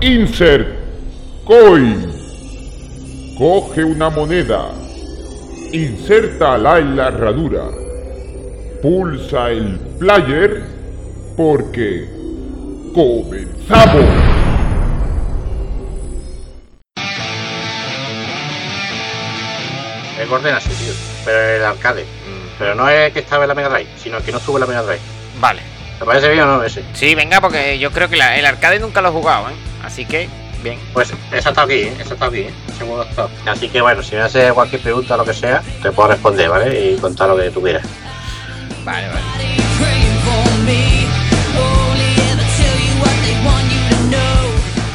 Insert 0.00 0.66
Coin. 1.44 2.10
Coge 3.38 3.84
una 3.84 4.10
moneda. 4.10 4.70
Insértala 5.72 6.78
en 6.78 6.96
la 6.96 7.08
herradura. 7.08 7.64
Pulsa 8.82 9.50
el 9.50 9.78
player 9.98 10.62
porque 11.36 12.08
comenzamos. 12.94 14.06
El 20.18 20.28
Gordon 20.28 20.54
así, 20.54 20.68
tío. 20.70 20.92
Pero 21.24 21.38
el 21.56 21.64
arcade. 21.64 22.04
Pero 22.58 22.74
no 22.74 22.88
es 22.88 23.12
que 23.12 23.20
estaba 23.20 23.44
en 23.44 23.48
la 23.48 23.54
Mega 23.54 23.68
Drive, 23.70 23.88
sino 24.02 24.22
que 24.22 24.32
no 24.32 24.38
estuvo 24.38 24.56
en 24.58 24.60
la 24.60 24.66
Mega 24.66 24.82
Drive. 24.82 25.00
Vale. 25.40 25.62
¿Te 25.98 26.04
parece 26.04 26.28
bien 26.30 26.42
o 26.44 26.56
no 26.58 26.62
ese? 26.64 26.82
Sí, 26.94 27.14
venga, 27.14 27.40
porque 27.40 27.78
yo 27.78 27.90
creo 27.90 28.08
que 28.08 28.16
la- 28.16 28.36
el 28.38 28.44
arcade 28.46 28.78
nunca 28.80 29.00
lo 29.02 29.08
he 29.08 29.12
jugado, 29.12 29.48
¿eh? 29.50 29.52
Así 29.84 30.04
que, 30.04 30.28
bien. 30.62 30.78
Pues 30.92 31.12
esa 31.32 31.48
está 31.50 31.62
aquí, 31.62 31.74
¿eh? 31.74 31.96
esa 32.00 32.14
está 32.14 32.26
aquí, 32.26 32.38
¿eh? 32.40 32.50
ese 32.74 32.84
juego 32.84 33.02
está. 33.02 33.28
Así 33.46 33.68
que 33.68 33.80
bueno, 33.80 34.02
si 34.02 34.14
me 34.14 34.22
haces 34.22 34.52
cualquier 34.52 34.80
pregunta 34.82 35.14
o 35.14 35.18
lo 35.18 35.24
que 35.24 35.34
sea, 35.34 35.62
te 35.82 35.90
puedo 35.92 36.08
responder, 36.10 36.48
¿vale? 36.48 36.90
Y 36.92 36.96
contar 36.98 37.28
lo 37.28 37.36
que 37.36 37.50
tú 37.50 37.62
quieras. 37.62 37.84
Vale, 38.84 39.08
vale. 39.08 39.20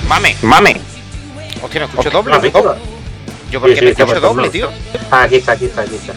Mame, 0.08 0.36
mame. 0.44 0.80
Hostia, 1.62 1.80
no 1.82 1.86
escucho 1.88 2.10
doble. 2.12 2.38
¿no? 2.38 2.76
Yo 3.52 3.60
porque 3.60 3.76
Sí, 3.76 3.80
sí, 3.80 3.86
me 3.86 3.92
escucho 3.92 4.20
doble, 4.22 4.50
tío. 4.50 4.70
Ah, 5.12 5.24
aquí 5.24 5.36
está, 5.36 5.54
aquí 5.54 5.66
está, 5.66 5.82
aquí 5.82 5.96
está. 5.96 6.14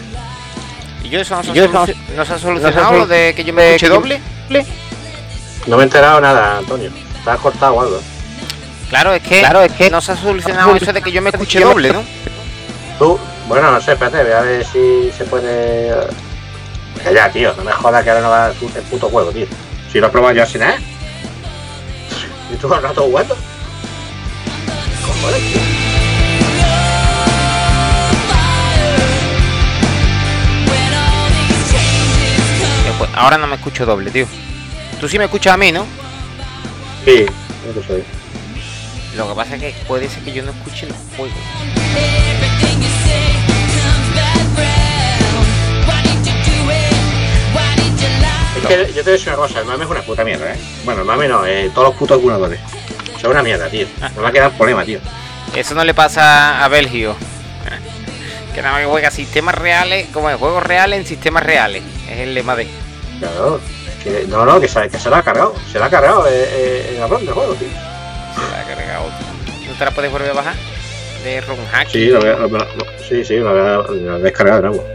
¿Y 1.03 1.09
yo 1.09 1.19
eso 1.21 1.35
no 1.35 1.43
se 1.43 1.51
ha, 1.51 1.53
Yo 1.53 1.63
eso- 1.65 1.73
soluci- 1.73 1.95
no 2.15 2.25
se 2.25 2.33
ha 2.33 2.39
solucionado 2.39 2.89
sol- 2.89 2.97
lo 2.99 3.07
de 3.07 3.33
que 3.35 3.43
yo 3.43 3.53
me 3.53 3.75
escuche 3.75 3.89
doble? 3.89 4.21
No 5.67 5.77
me 5.77 5.83
he 5.83 5.85
enterado 5.85 6.21
nada, 6.21 6.57
Antonio. 6.57 6.91
¿Te 7.23 7.29
has 7.29 7.39
cortado 7.39 7.81
algo? 7.81 7.99
Claro, 8.89 9.13
es 9.13 9.21
que, 9.21 9.39
Claro, 9.39 9.61
es 9.61 9.71
que- 9.73 9.89
no 9.89 10.01
se 10.01 10.11
ha 10.13 10.15
solucionado 10.17 10.75
eso 10.75 10.91
de 10.91 11.01
que 11.01 11.11
yo 11.11 11.21
me 11.21 11.29
escuche 11.29 11.59
doble, 11.59 11.93
¿no? 11.93 12.03
Tú, 12.97 13.19
bueno, 13.47 13.71
no 13.71 13.79
sé, 13.81 13.93
espérate, 13.93 14.23
voy 14.23 14.31
a 14.33 14.41
ver 14.41 14.65
si 14.65 15.11
se 15.15 15.25
puede. 15.25 15.93
Que 17.03 17.13
ya, 17.13 17.29
tío, 17.31 17.53
no 17.55 17.63
me 17.63 17.71
jodas 17.71 18.03
que 18.03 18.09
ahora 18.09 18.21
no 18.21 18.29
va 18.29 18.47
el 18.47 18.53
pu- 18.59 18.75
el 18.75 18.81
puto 18.83 19.07
juego, 19.09 19.31
tío. 19.31 19.45
Si 19.91 19.99
lo 19.99 20.07
he 20.07 20.09
probado 20.09 20.35
yo 20.35 20.43
así 20.43 20.57
nada. 20.57 20.77
Y 22.51 22.55
tú 22.57 22.73
al 22.73 22.81
rato 22.81 23.03
jugando. 23.03 23.35
Cojones, 25.05 25.41
tío. 25.53 25.61
Eh, 32.85 32.93
pues, 32.97 33.09
ahora 33.15 33.37
no 33.37 33.47
me 33.47 33.55
escucho 33.55 33.85
doble, 33.85 34.11
tío. 34.11 34.25
Tú 34.99 35.07
sí 35.07 35.17
me 35.17 35.25
escuchas 35.25 35.53
a 35.53 35.57
mí, 35.57 35.71
¿no? 35.71 35.85
Sí, 37.05 37.25
eso 37.69 37.83
soy. 37.87 38.03
Lo 39.15 39.27
que 39.29 39.35
pasa 39.35 39.55
es 39.55 39.61
que 39.61 39.75
puede 39.87 40.07
ser 40.07 40.23
que 40.23 40.31
yo 40.31 40.43
no 40.43 40.51
escuche 40.51 40.87
los 40.87 40.97
juegos. 41.17 41.35
Es 48.57 48.65
que 48.67 48.93
yo 48.93 48.93
te 48.93 49.01
voy 49.01 49.09
a 49.09 49.11
decir 49.13 49.29
una 49.29 49.37
cosa, 49.37 49.59
el 49.59 49.65
mame 49.65 49.85
es 49.85 49.89
una 49.89 50.01
puta 50.01 50.23
mierda, 50.23 50.53
¿eh? 50.53 50.57
Bueno, 50.83 51.01
el 51.01 51.07
mame 51.07 51.27
no, 51.27 51.45
eh, 51.45 51.71
todos 51.73 51.89
los 51.89 51.97
putos 51.97 52.19
emuladores. 52.19 52.59
Son 53.21 53.31
una 53.31 53.41
mierda, 53.41 53.67
tío. 53.69 53.87
No 54.15 54.21
me 54.21 54.27
ha 54.27 54.31
quedado 54.31 54.51
problema, 54.51 54.83
tío. 54.85 54.99
Eso 55.55 55.73
no 55.75 55.83
le 55.83 55.93
pasa 55.93 56.63
a 56.63 56.67
Belgio. 56.67 57.15
Que 58.53 58.63
nada 58.63 58.73
más 58.73 58.81
que 58.81 58.87
juega 58.89 59.11
sistemas 59.11 59.55
reales, 59.55 60.07
como 60.11 60.27
de 60.27 60.35
juegos 60.35 60.63
reales 60.63 60.99
en 60.99 61.05
sistemas 61.05 61.43
reales. 61.43 61.83
Es 62.09 62.17
el 62.19 62.33
lema 62.33 62.55
de. 62.55 62.67
Claro, 63.19 63.61
es 63.87 64.03
que, 64.03 64.25
no, 64.27 64.43
no, 64.43 64.59
que 64.59 64.67
se, 64.67 64.89
que 64.89 64.97
se 64.97 65.09
lo 65.09 65.17
ha 65.17 65.23
cargado. 65.23 65.53
Se 65.71 65.77
lo 65.77 65.85
ha 65.85 65.89
cargado 65.89 66.27
eh, 66.27 66.31
eh, 66.33 66.89
el 66.93 66.97
cabrón 66.97 67.25
del 67.25 67.35
juego, 67.35 67.53
tío. 67.53 67.67
Se 68.39 68.51
la 68.51 68.61
ha 68.61 68.63
cargado. 68.65 69.09
¿No 69.67 69.73
te 69.77 69.85
la 69.85 69.91
puedes 69.91 70.11
volver 70.11 70.29
a 70.31 70.33
bajar? 70.33 70.55
De 71.23 71.41
ROM 71.41 71.57
hack. 71.71 71.89
Sí, 71.89 72.09
voy 72.11 72.29
a- 72.29 72.37
sí, 73.07 73.25
sí, 73.25 73.37
lo, 73.37 73.51
voy 73.83 74.07
a- 74.07 74.17
descargado 74.19 74.61
de 74.61 74.67
nuevo. 74.69 74.85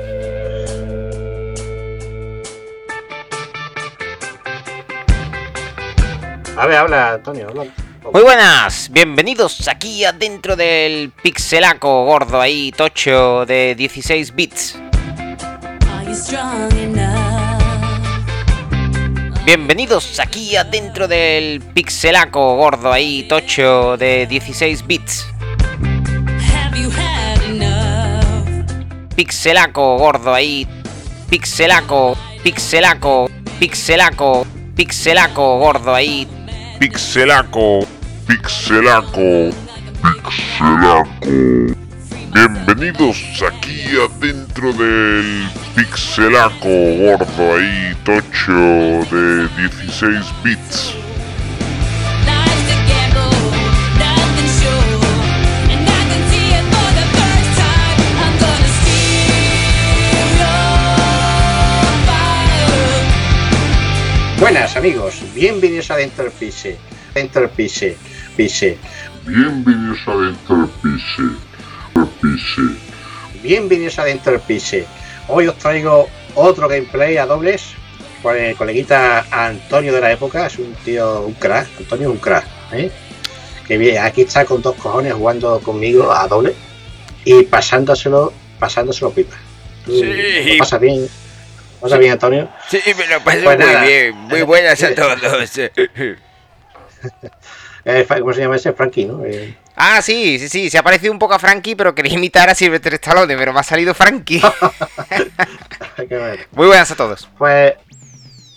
A 6.57 6.67
ver, 6.67 6.77
habla, 6.77 7.15
Antonio, 7.15 7.49
habla. 7.49 7.65
Muy 8.13 8.23
buenas, 8.23 8.89
bienvenidos 8.93 9.67
aquí 9.67 10.05
adentro 10.05 10.55
del 10.57 11.11
pixelaco 11.23 12.05
gordo 12.05 12.41
ahí, 12.41 12.71
tocho 12.77 13.45
de 13.47 13.75
16 13.75 14.35
bits. 14.35 14.79
Bienvenidos 19.45 20.19
aquí 20.21 20.57
adentro 20.57 21.07
del 21.07 21.61
pixelaco 21.61 22.57
gordo 22.57 22.91
ahí, 22.91 23.25
tocho 23.29 23.99
de 23.99 24.27
16 24.27 24.87
bits. 24.87 25.27
Pixelaco 29.15 29.99
gordo 29.99 30.33
ahí, 30.33 30.67
pixelaco, 31.29 32.17
pixelaco, 32.43 33.31
pixelaco, 33.59 34.47
pixelaco 34.75 35.59
gordo 35.59 35.95
ahí, 35.95 36.27
Pixelaco, 36.79 37.87
pixelaco, 38.27 39.51
pixelaco. 40.03 41.31
Bienvenidos 42.33 43.23
aquí 43.47 43.83
adentro 43.97 44.73
del 44.73 45.49
pixelaco 45.75 46.69
gordo 46.69 47.57
ahí, 47.57 47.95
tocho 48.05 48.53
de 49.11 49.49
16 49.57 50.25
bits. 50.43 50.95
Buenas, 64.39 64.77
amigos, 64.77 65.23
bienvenidos 65.35 65.91
a 65.91 65.97
Dentro 65.97 66.25
del 66.25 66.33
Pise. 66.35 66.77
Dentro 67.15 67.43
del 67.43 67.51
Pise, 67.51 67.97
Pise. 68.37 68.79
Bienvenidos 69.27 69.99
adentro 70.07 70.57
del 70.57 70.69
pise, 70.83 71.23
pise. 72.21 72.63
Bienvenidos 73.43 73.99
a 73.99 74.05
Dentro 74.05 74.33
del 74.33 74.41
Pise. 74.43 74.87
Hoy 75.29 75.47
os 75.49 75.57
traigo 75.59 76.09
otro 76.35 76.69
gameplay 76.69 77.17
a 77.17 77.27
dobles 77.27 77.75
con 78.23 78.37
el 78.37 78.57
coleguita 78.57 79.27
Antonio 79.31 79.93
de 79.93 80.01
la 80.01 80.13
época. 80.13 80.47
Es 80.47 80.59
un 80.59 80.75
tío, 80.85 81.23
un 81.23 81.35
crack. 81.35 81.69
Antonio 81.79 82.09
es 82.09 82.15
un 82.15 82.21
crack. 82.21 82.47
¿eh? 82.73 82.91
Que 83.67 83.79
bien, 83.79 84.03
aquí 84.03 84.23
está 84.23 84.45
con 84.45 84.61
dos 84.61 84.77
cojones 84.77 85.15
jugando 85.15 85.61
conmigo 85.61 86.13
a 86.13 86.29
doble 86.29 86.55
y 87.25 87.43
pasándoselo, 87.45 88.33
pasándoselo 88.59 89.11
pipa. 89.11 89.37
¿Tú 89.85 89.93
Sí. 89.93 90.03
¿Lo 90.03 90.59
pasas 90.59 90.81
bien? 90.81 91.01
¿Lo 91.03 91.81
pasas 91.81 91.99
bien, 91.99 92.13
Antonio? 92.13 92.49
Sí, 92.69 92.81
me 92.97 93.07
lo 93.07 93.21
paso 93.23 93.41
Pues 93.45 93.59
nada. 93.59 93.85
Muy 94.13 94.43
buenas 94.43 94.83
a 94.83 94.95
todos. 94.95 95.19
Eh, 97.85 98.07
¿Cómo 98.09 98.33
se 98.33 98.41
llama 98.41 98.57
ese? 98.57 98.73
Frankie, 98.73 99.05
¿no? 99.05 99.25
Eh, 99.25 99.57
Ah, 99.77 100.01
sí, 100.03 100.39
sí, 100.39 100.49
sí, 100.49 100.71
se 100.71 100.79
ha 100.79 100.85
parecido 100.85 101.13
un 101.13 101.19
poco 101.19 101.35
a 101.35 101.39
Frankie, 101.41 101.75
pero 101.75 101.95
quería 101.97 102.15
imitar 102.15 102.49
a 102.49 102.55
Sylvester 102.55 102.95
Stallone, 102.95 103.37
pero 103.37 103.53
me 103.53 103.59
ha 103.59 103.65
salido 103.65 103.93
Frankie. 103.93 104.41
qué 106.09 106.17
bueno. 106.19 106.43
Muy 106.53 106.67
buenas 106.69 106.91
a 106.93 106.95
todos. 106.97 107.29
Pues, 107.37 107.75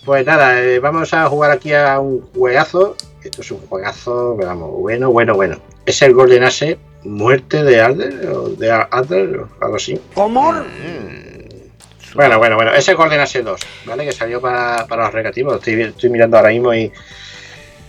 pues 0.05 0.25
nada, 0.25 0.61
eh, 0.61 0.79
vamos 0.79 1.13
a 1.15 1.27
jugar 1.27 1.49
aquí 1.51 1.73
a 1.73 1.99
un 1.99 2.21
juegazo. 2.33 2.95
Esto 3.23 3.41
es 3.41 3.51
un 3.51 3.65
juegazo, 3.67 4.35
vamos, 4.37 4.69
bueno, 4.79 5.09
bueno, 5.11 5.33
bueno. 5.33 5.59
Es 5.87 6.01
el 6.03 6.13
Golden 6.13 6.43
Axe, 6.43 6.77
muerte 7.03 7.63
de 7.63 7.81
Alder, 7.81 8.27
o 8.29 8.49
de 8.49 8.71
Alder, 8.71 9.37
o 9.39 9.49
algo 9.59 9.75
así. 9.77 9.99
Mm, 10.15 12.13
Bueno, 12.13 12.37
bueno, 12.37 12.55
bueno. 12.55 12.73
Es 12.73 12.87
el 12.87 12.95
Golden 12.95 13.19
Axe 13.21 13.41
2, 13.41 13.59
¿vale? 13.85 14.05
Que 14.05 14.11
salió 14.11 14.39
para, 14.39 14.85
para 14.87 15.05
los 15.05 15.13
recreativos. 15.13 15.67
Estoy 15.67 16.09
mirando 16.09 16.37
ahora 16.37 16.49
mismo 16.49 16.73
y, 16.73 16.91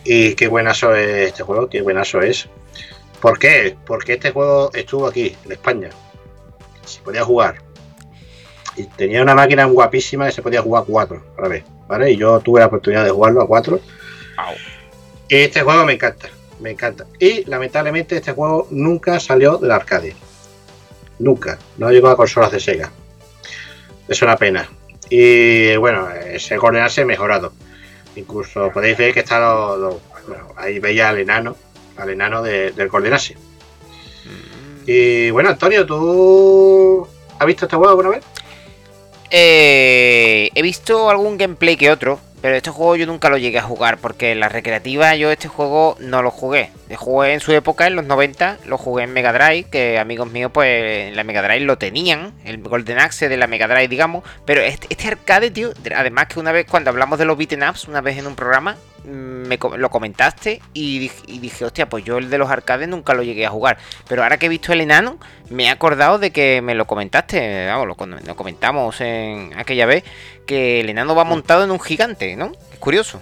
y 0.05 0.35
qué 0.35 0.49
buenazo 0.49 0.95
es 0.95 1.29
este 1.29 1.43
juego, 1.43 1.69
qué 1.69 1.83
buenazo 1.83 2.21
es. 2.21 2.49
¿Por 3.21 3.39
qué? 3.39 3.77
Porque 3.85 4.15
este 4.15 4.31
juego 4.31 4.71
estuvo 4.73 5.07
aquí, 5.07 5.37
en 5.45 5.53
España. 5.53 5.91
Se 6.85 7.01
podía 7.01 7.25
jugar. 7.25 7.57
Y 8.77 8.85
tenía 8.85 9.23
una 9.23 9.35
máquina 9.35 9.65
guapísima 9.65 10.27
que 10.27 10.33
se 10.33 10.43
podía 10.43 10.63
jugar 10.63 10.85
a 10.85 10.87
cuatro 10.87 11.23
a 11.37 11.43
la 11.43 11.49
vez, 11.49 11.65
¿vale? 11.89 12.13
Y 12.13 12.17
yo 12.17 12.39
tuve 12.41 12.61
la 12.61 12.67
oportunidad 12.67 13.05
de 13.05 13.11
jugarlo 13.11 13.43
a 13.43 13.47
cuatro. 13.47 13.81
Au. 14.37 14.55
Y 15.29 15.37
este 15.37 15.63
juego 15.63 15.85
me 15.85 15.95
encanta, 15.95 16.29
me 16.61 16.71
encanta. 16.71 17.07
Y 17.19 17.45
lamentablemente 17.45 18.17
este 18.17 18.33
juego 18.33 18.69
nunca 18.71 19.19
salió 19.21 19.59
del 19.59 19.73
arcade. 19.73 20.15
Nunca. 21.19 21.59
No 21.77 21.91
llegó 21.91 22.09
a 22.09 22.17
consolas 22.17 22.53
de 22.53 22.61
Sega. 22.61 22.91
Es 24.09 24.23
una 24.23 24.37
pena. 24.37 24.69
Y 25.11 25.77
bueno, 25.77 26.09
ese 26.11 26.57
Golden 26.57 26.85
Axe 26.85 27.05
mejorado. 27.05 27.53
Incluso 28.19 28.71
podéis 28.73 28.99
ver 28.99 29.15
que 29.15 29.21
está 29.21 29.39
lo, 29.39 29.77
lo- 29.77 30.01
bueno, 30.27 30.49
ahí 30.57 30.79
veía 30.81 31.09
al 31.11 31.19
enano, 31.19 31.57
al 31.97 32.11
enano 32.11 32.43
de- 32.43 32.73
del 32.73 32.89
Golden 32.89 33.13
Axe. 33.15 33.37
Y 34.87 35.31
bueno, 35.31 35.51
Antonio, 35.51 35.87
¿tú 35.87 37.07
has 37.39 37.47
visto 37.47 37.67
este 37.67 37.77
juego 37.77 37.91
alguna 37.91 38.09
vez? 38.09 38.25
Eh, 39.31 40.51
he 40.55 40.63
visto 40.63 41.11
algún 41.11 41.37
gameplay 41.39 41.77
que 41.77 41.91
otro. 41.91 42.19
Pero 42.41 42.55
este 42.55 42.71
juego 42.71 42.97
yo 42.97 43.07
nunca 43.07 43.31
lo 43.31 43.39
llegué 43.39 43.59
a 43.59 43.63
jugar 43.63 43.99
porque 43.99 44.35
la 44.35 44.49
recreativa 44.49 45.15
yo 45.17 45.31
este 45.31 45.49
juego 45.49 45.97
no 46.01 46.23
lo 46.23 46.31
jugué. 46.31 46.71
Lo 46.89 46.97
jugué 46.97 47.33
en 47.33 47.41
su 47.41 47.53
época, 47.53 47.87
en 47.87 47.97
los 47.97 48.05
90, 48.05 48.59
lo 48.67 48.79
jugué 48.79 49.05
en 49.05 49.13
Mega 49.13 49.33
Drive, 49.33 49.65
que 49.71 49.99
amigos 49.99 50.31
míos 50.31 50.51
pues 50.55 51.09
en 51.09 51.17
la 51.17 51.25
Mega 51.25 51.43
Drive 51.43 51.61
lo 51.61 51.79
tenían, 51.79 52.33
el 52.45 52.59
Golden 52.59 52.99
Axe 52.99 53.29
de 53.29 53.37
la 53.37 53.47
Mega 53.47 53.67
Drive 53.67 53.89
digamos. 53.89 54.25
Pero 54.45 54.61
este, 54.61 54.87
este 54.91 55.09
arcade, 55.09 55.51
tío, 55.51 55.73
además 55.95 56.27
que 56.29 56.41
una 56.41 56.53
vez 56.53 56.67
cuando 56.67 56.91
hablamos 56.91 57.19
de 57.19 57.25
los 57.25 57.37
beaten 57.37 57.63
ups, 57.63 57.89
una 57.89 58.01
vez 58.01 58.19
en 58.19 58.27
un 58.27 58.37
programa, 58.37 58.77
me 59.09 59.59
lo 59.77 59.91
comentaste 59.91 60.61
y 60.73 60.99
dije, 60.99 61.23
y 61.27 61.39
dije, 61.39 61.65
hostia, 61.65 61.89
pues 61.89 62.05
yo 62.05 62.19
el 62.19 62.31
de 62.31 62.39
los 62.39 62.51
arcades 62.51 62.89
nunca 62.89 63.15
lo 63.15 63.23
llegué 63.23 63.47
a 63.47 63.51
jugar. 63.51 63.79
Pero 64.09 64.23
ahora 64.23 64.39
que 64.39 64.47
he 64.47 64.49
visto 64.49 64.73
el 64.73 64.81
enano, 64.81 65.19
me 65.51 65.65
he 65.65 65.71
acordado 65.71 66.19
de 66.19 66.31
que 66.31 66.61
me 66.63 66.75
lo 66.75 66.87
comentaste, 66.87 67.67
vamos, 67.67 67.87
lo, 67.89 68.37
comentamos 68.37 69.01
en 69.01 69.53
aquella 69.57 69.87
vez, 69.87 70.05
que 70.47 70.81
el 70.81 70.91
enano 70.91 71.15
va 71.15 71.25
montado 71.25 71.65
en 71.65 71.71
un 71.71 71.81
gigante, 71.81 72.37
¿no? 72.37 72.53
Es 72.73 72.79
curioso. 72.79 73.21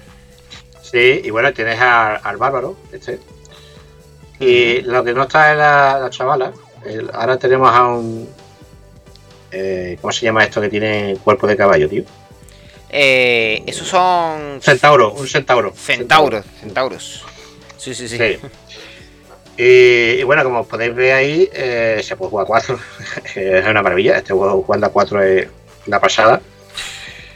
Sí, 0.82 1.20
y 1.24 1.30
bueno, 1.30 1.52
tienes 1.52 1.80
al 1.80 2.36
bárbaro, 2.36 2.76
este. 2.92 3.18
Y 4.38 4.82
lo 4.82 5.02
que 5.02 5.14
no 5.14 5.22
está 5.22 5.52
es 5.52 5.58
la, 5.58 5.98
la 6.00 6.10
chavala. 6.10 6.52
el- 6.84 7.10
ahora 7.14 7.38
tenemos 7.38 7.70
a 7.74 7.86
un. 7.86 8.28
eh, 9.50 9.98
¿Cómo 10.00 10.12
se 10.12 10.24
llama 10.26 10.44
esto 10.44 10.60
que 10.60 10.68
tiene 10.68 11.16
cuerpo 11.24 11.46
de 11.46 11.56
caballo, 11.56 11.88
tío? 11.88 12.04
Eh, 12.90 13.62
esos 13.66 13.88
son 13.88 14.60
Centauro, 14.62 15.12
un 15.12 15.26
centauro. 15.26 15.72
centauros, 15.74 16.44
centauros. 16.60 17.24
Sí, 17.76 17.94
sí, 17.94 18.08
sí. 18.08 18.16
Sí. 18.18 18.38
Y, 19.58 20.20
y 20.20 20.22
bueno, 20.24 20.44
como 20.44 20.64
podéis 20.66 20.94
ver 20.94 21.12
ahí, 21.14 21.48
eh, 21.52 22.00
se 22.02 22.14
puede 22.16 22.30
jugar 22.30 22.44
a 22.44 22.46
4. 22.46 22.78
es 23.36 23.66
una 23.66 23.82
maravilla. 23.82 24.18
Este 24.18 24.32
juego 24.34 24.62
jugando 24.62 24.86
a 24.86 24.90
4 24.90 25.22
es 25.22 25.48
una 25.86 26.00
pasada. 26.00 26.40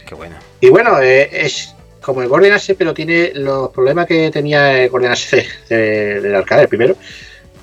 Qué 0.07 0.15
bueno. 0.15 0.37
Y 0.61 0.69
bueno, 0.69 1.01
eh, 1.01 1.29
es 1.33 1.75
como 2.03 2.23
el 2.23 2.29
Golden 2.29 2.53
Axe, 2.53 2.75
pero 2.75 2.93
tiene 2.95 3.33
los 3.35 3.71
problemas 3.71 4.07
que 4.07 4.31
tenía 4.31 4.83
el 4.83 5.07
Axe 5.07 5.47
de- 5.69 6.21
del 6.21 6.35
arcade, 6.35 6.63
el 6.63 6.69
primero. 6.69 6.97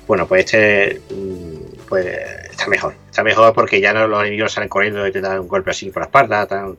Bueno, 0.06 0.26
pues 0.26 0.44
este 0.46 1.00
mm, 1.10 1.86
pues 1.88 2.06
está 2.50 2.66
mejor. 2.66 2.94
Está 3.10 3.22
mejor 3.22 3.52
porque 3.54 3.80
ya 3.80 3.92
no 3.92 4.08
los 4.08 4.20
enemigos 4.22 4.52
salen 4.52 4.68
corriendo 4.68 5.06
y 5.06 5.12
te 5.12 5.20
dan 5.20 5.40
un 5.40 5.48
golpe 5.48 5.70
así 5.70 5.90
por 5.90 6.02
la 6.02 6.06
espalda. 6.06 6.46
Tan... 6.46 6.76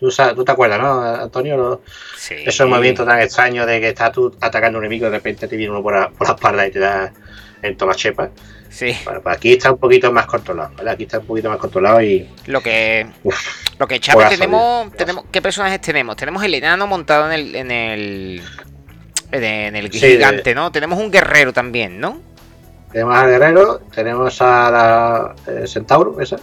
¿Tú, 0.00 0.08
tú 0.34 0.44
te 0.44 0.52
acuerdas, 0.52 0.80
¿no, 0.80 1.02
Antonio? 1.02 1.56
Los- 1.56 1.78
Sí. 2.16 2.34
esos 2.46 2.68
movimientos 2.68 3.06
tan 3.06 3.20
extraños 3.20 3.66
de 3.66 3.80
que 3.80 3.88
estás 3.90 4.12
tú 4.12 4.34
atacando 4.40 4.78
a 4.78 4.80
un 4.80 4.86
enemigo 4.86 5.06
y 5.06 5.10
de 5.10 5.16
repente 5.16 5.46
te 5.46 5.56
viene 5.56 5.70
uno 5.72 5.82
por 5.82 5.94
la, 5.94 6.08
por 6.08 6.26
la 6.26 6.34
espalda 6.34 6.66
y 6.66 6.70
te 6.70 6.78
da 6.78 7.12
en 7.62 7.76
toda 7.76 7.92
la 7.92 7.96
chepa. 7.96 8.30
Sí. 8.70 8.96
Bueno, 9.04 9.20
pues 9.20 9.36
aquí 9.36 9.52
está 9.52 9.72
un 9.72 9.78
poquito 9.78 10.10
más 10.12 10.26
controlado, 10.26 10.70
¿vale? 10.76 10.90
Aquí 10.90 11.02
está 11.02 11.18
un 11.18 11.26
poquito 11.26 11.48
más 11.50 11.58
controlado 11.58 12.00
y... 12.00 12.28
Lo 12.46 12.62
que. 12.62 13.06
Uf, 13.24 13.36
Lo 13.78 13.86
que 13.88 14.00
Juegazo, 14.00 14.34
tenemos, 14.36 14.92
tenemos. 14.92 15.24
¿Qué 15.30 15.42
personajes 15.42 15.80
tenemos? 15.80 16.16
Tenemos 16.16 16.42
el 16.44 16.54
enano 16.54 16.86
montado 16.86 17.26
en 17.26 17.32
el. 17.32 17.54
en 17.56 17.70
el. 17.70 18.42
en 19.32 19.76
el, 19.76 19.92
Sí, 19.92 19.98
gigante, 19.98 20.54
¿no? 20.54 20.70
Tenemos 20.72 20.98
un 20.98 21.10
guerrero 21.10 21.52
también, 21.52 21.98
¿no? 22.00 22.20
Tenemos 22.92 23.16
al 23.16 23.28
guerrero, 23.28 23.80
tenemos 23.94 24.40
a 24.40 24.70
la 24.70 25.34
eh, 25.52 25.66
centauro, 25.66 26.20
esa. 26.20 26.36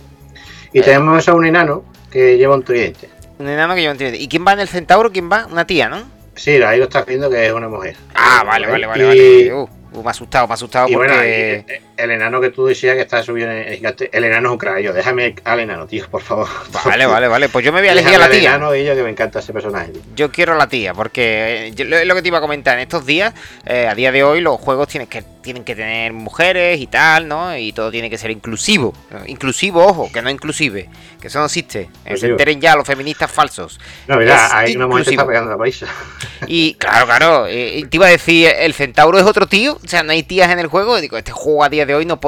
Y 0.73 0.79
Eh. 0.79 0.83
tenemos 0.83 1.27
a 1.27 1.33
un 1.33 1.45
enano 1.45 1.85
que 2.11 2.37
lleva 2.37 2.55
un 2.55 2.63
tridente. 2.63 3.09
Un 3.39 3.47
enano 3.47 3.75
que 3.75 3.83
yo 3.83 3.89
no 3.89 3.91
entiendo. 3.93 4.17
¿Y 4.17 4.27
quién 4.27 4.45
va 4.45 4.53
en 4.53 4.59
el 4.59 4.67
centauro? 4.67 5.11
¿Quién 5.11 5.31
va? 5.31 5.45
Una 5.45 5.65
tía, 5.65 5.89
¿no? 5.89 6.03
Sí, 6.35 6.51
ahí 6.61 6.77
lo 6.77 6.85
estás 6.85 7.05
viendo 7.05 7.29
que 7.29 7.47
es 7.47 7.51
una 7.51 7.67
mujer. 7.67 7.95
Ah, 8.13 8.43
vale, 8.45 8.67
vale, 8.67 8.85
vale, 8.85 9.05
vale. 9.05 9.53
Uh, 9.53 9.69
uh, 9.93 10.01
me 10.01 10.07
ha 10.07 10.11
asustado, 10.11 10.47
me 10.47 10.53
ha 10.53 10.55
asustado 10.55 10.87
Y 10.89 10.95
bueno, 10.95 11.13
porque. 11.13 11.65
y, 11.67 11.71
eh, 11.71 11.81
el 11.97 12.11
enano 12.11 12.39
que 12.39 12.51
tú 12.51 12.65
decías 12.67 12.95
que 12.95 13.01
está 13.01 13.23
subido 13.23 13.49
en 13.49 13.57
el 13.57 13.75
gigante, 13.75 14.09
el 14.15 14.23
enano 14.23 14.49
es 14.49 14.51
un 14.53 14.57
crayo. 14.59 14.93
Déjame 14.93 15.33
al 15.43 15.59
enano, 15.59 15.87
tío, 15.87 16.07
por 16.09 16.21
favor. 16.21 16.47
Vale, 16.85 17.05
vale, 17.07 17.27
vale. 17.27 17.49
Pues 17.49 17.65
yo 17.65 17.73
me 17.73 17.79
voy 17.79 17.89
a 17.89 17.93
elegir 17.93 18.09
a 18.09 18.11
Déjame 18.11 18.19
la 18.19 18.35
al 18.35 18.39
tía. 18.39 18.49
enano 18.55 18.75
y 18.75 18.85
yo 18.85 18.95
que 18.95 19.03
me 19.03 19.09
encanta 19.09 19.39
ese 19.39 19.51
personaje. 19.53 19.91
tío. 19.93 20.01
Yo 20.15 20.31
quiero 20.31 20.53
a 20.53 20.57
la 20.57 20.67
tía, 20.67 20.93
porque 20.93 21.73
eh, 21.75 22.01
es 22.01 22.07
lo 22.07 22.13
que 22.15 22.21
te 22.21 22.27
iba 22.27 22.37
a 22.37 22.41
comentar. 22.41 22.75
En 22.77 22.81
estos 22.83 23.05
días, 23.05 23.33
eh, 23.65 23.87
a 23.87 23.95
día 23.95 24.11
de 24.11 24.23
hoy, 24.23 24.41
los 24.41 24.59
juegos 24.59 24.87
tienen 24.87 25.07
que, 25.07 25.23
tienen 25.41 25.63
que 25.63 25.75
tener 25.75 26.13
mujeres 26.13 26.79
y 26.79 26.85
tal, 26.87 27.27
¿no? 27.27 27.57
Y 27.57 27.71
todo 27.73 27.89
tiene 27.89 28.09
que 28.09 28.17
ser 28.19 28.29
inclusivo. 28.29 28.93
Inclusivo, 29.25 29.83
ojo, 29.85 30.09
que 30.13 30.21
no 30.21 30.29
inclusive. 30.29 30.89
Que 31.19 31.27
eso 31.27 31.39
no 31.39 31.45
existe. 31.45 31.89
Eh, 32.05 32.15
se 32.17 32.27
enteren 32.27 32.61
ya 32.61 32.75
los 32.75 32.85
feministas 32.85 33.31
falsos. 33.31 33.79
No, 34.07 34.17
mira, 34.17 34.55
hay 34.55 34.75
una 34.75 34.85
mujer 34.87 35.09
está 35.09 35.25
pegando 35.25 35.49
la 35.49 35.57
paliza. 35.57 35.87
Y 36.45 36.75
claro, 36.75 37.05
claro, 37.05 37.47
eh, 37.47 37.83
te 37.89 37.97
iba 37.97 38.05
a 38.05 38.09
decir, 38.09 38.51
el 38.59 38.73
centauro 38.73 39.17
es 39.17 39.25
otro 39.25 39.47
tío, 39.47 39.79
o 39.83 39.87
sea, 39.87 40.03
no 40.03 40.11
hay 40.11 40.23
tías 40.23 40.51
en 40.51 40.59
el 40.59 40.67
juego. 40.67 41.01
Digo, 41.01 41.17
este 41.17 41.31
juego 41.31 41.63
a 41.63 41.69
día 41.69 41.85
de 41.85 41.95
hoy 41.95 42.05
no, 42.05 42.19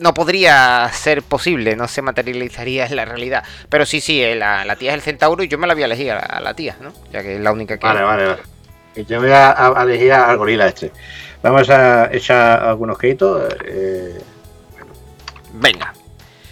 no 0.00 0.14
podría 0.14 0.90
ser 0.92 1.22
posible, 1.22 1.76
no 1.76 1.86
se 1.86 2.02
materializaría 2.02 2.86
en 2.86 2.96
la 2.96 3.04
realidad. 3.04 3.44
Pero 3.68 3.86
sí, 3.86 4.00
sí, 4.00 4.22
eh, 4.22 4.34
la, 4.34 4.64
la 4.64 4.76
tía 4.76 4.90
es 4.90 4.94
el 4.96 5.02
centauro 5.02 5.42
y 5.44 5.48
yo 5.48 5.58
me 5.58 5.66
la 5.66 5.74
voy 5.74 5.82
a 5.82 5.86
elegir 5.86 6.10
a 6.10 6.14
la, 6.16 6.20
a 6.20 6.40
la 6.40 6.54
tía, 6.54 6.76
¿no? 6.80 6.92
Ya 7.12 7.22
que 7.22 7.36
es 7.36 7.40
la 7.40 7.52
única 7.52 7.78
que. 7.78 7.86
Vale, 7.86 8.02
vale, 8.02 8.26
vale. 8.26 8.42
Yo 9.06 9.20
voy 9.20 9.30
a, 9.30 9.52
a 9.52 9.82
elegir 9.84 10.12
al 10.12 10.36
gorila 10.36 10.66
este. 10.66 10.92
Vamos 11.42 11.68
a 11.70 12.12
echar 12.12 12.62
algunos 12.62 12.98
créditos. 12.98 13.52
Eh, 13.64 14.18
Venga, 15.54 15.92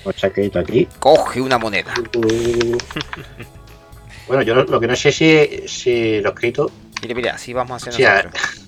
vamos 0.05 0.07
a 0.07 0.11
echar 0.11 0.33
crédito 0.33 0.59
aquí. 0.59 0.89
coge 0.99 1.41
una 1.41 1.59
moneda. 1.59 1.93
Bueno, 4.27 4.45
yo 4.45 4.55
lo, 4.55 4.62
lo 4.62 4.79
que 4.79 4.87
no 4.87 4.95
sé 4.95 5.11
si, 5.11 5.67
si 5.67 6.21
los 6.21 6.35
créditos. 6.35 6.71
Mira, 7.02 7.14
mira, 7.14 7.35
así 7.35 7.52
vamos 7.52 7.73
a 7.73 7.76
hacer 7.76 7.93
Sí, 7.94 8.05
a- 8.05 8.23
nosotros. 8.23 8.67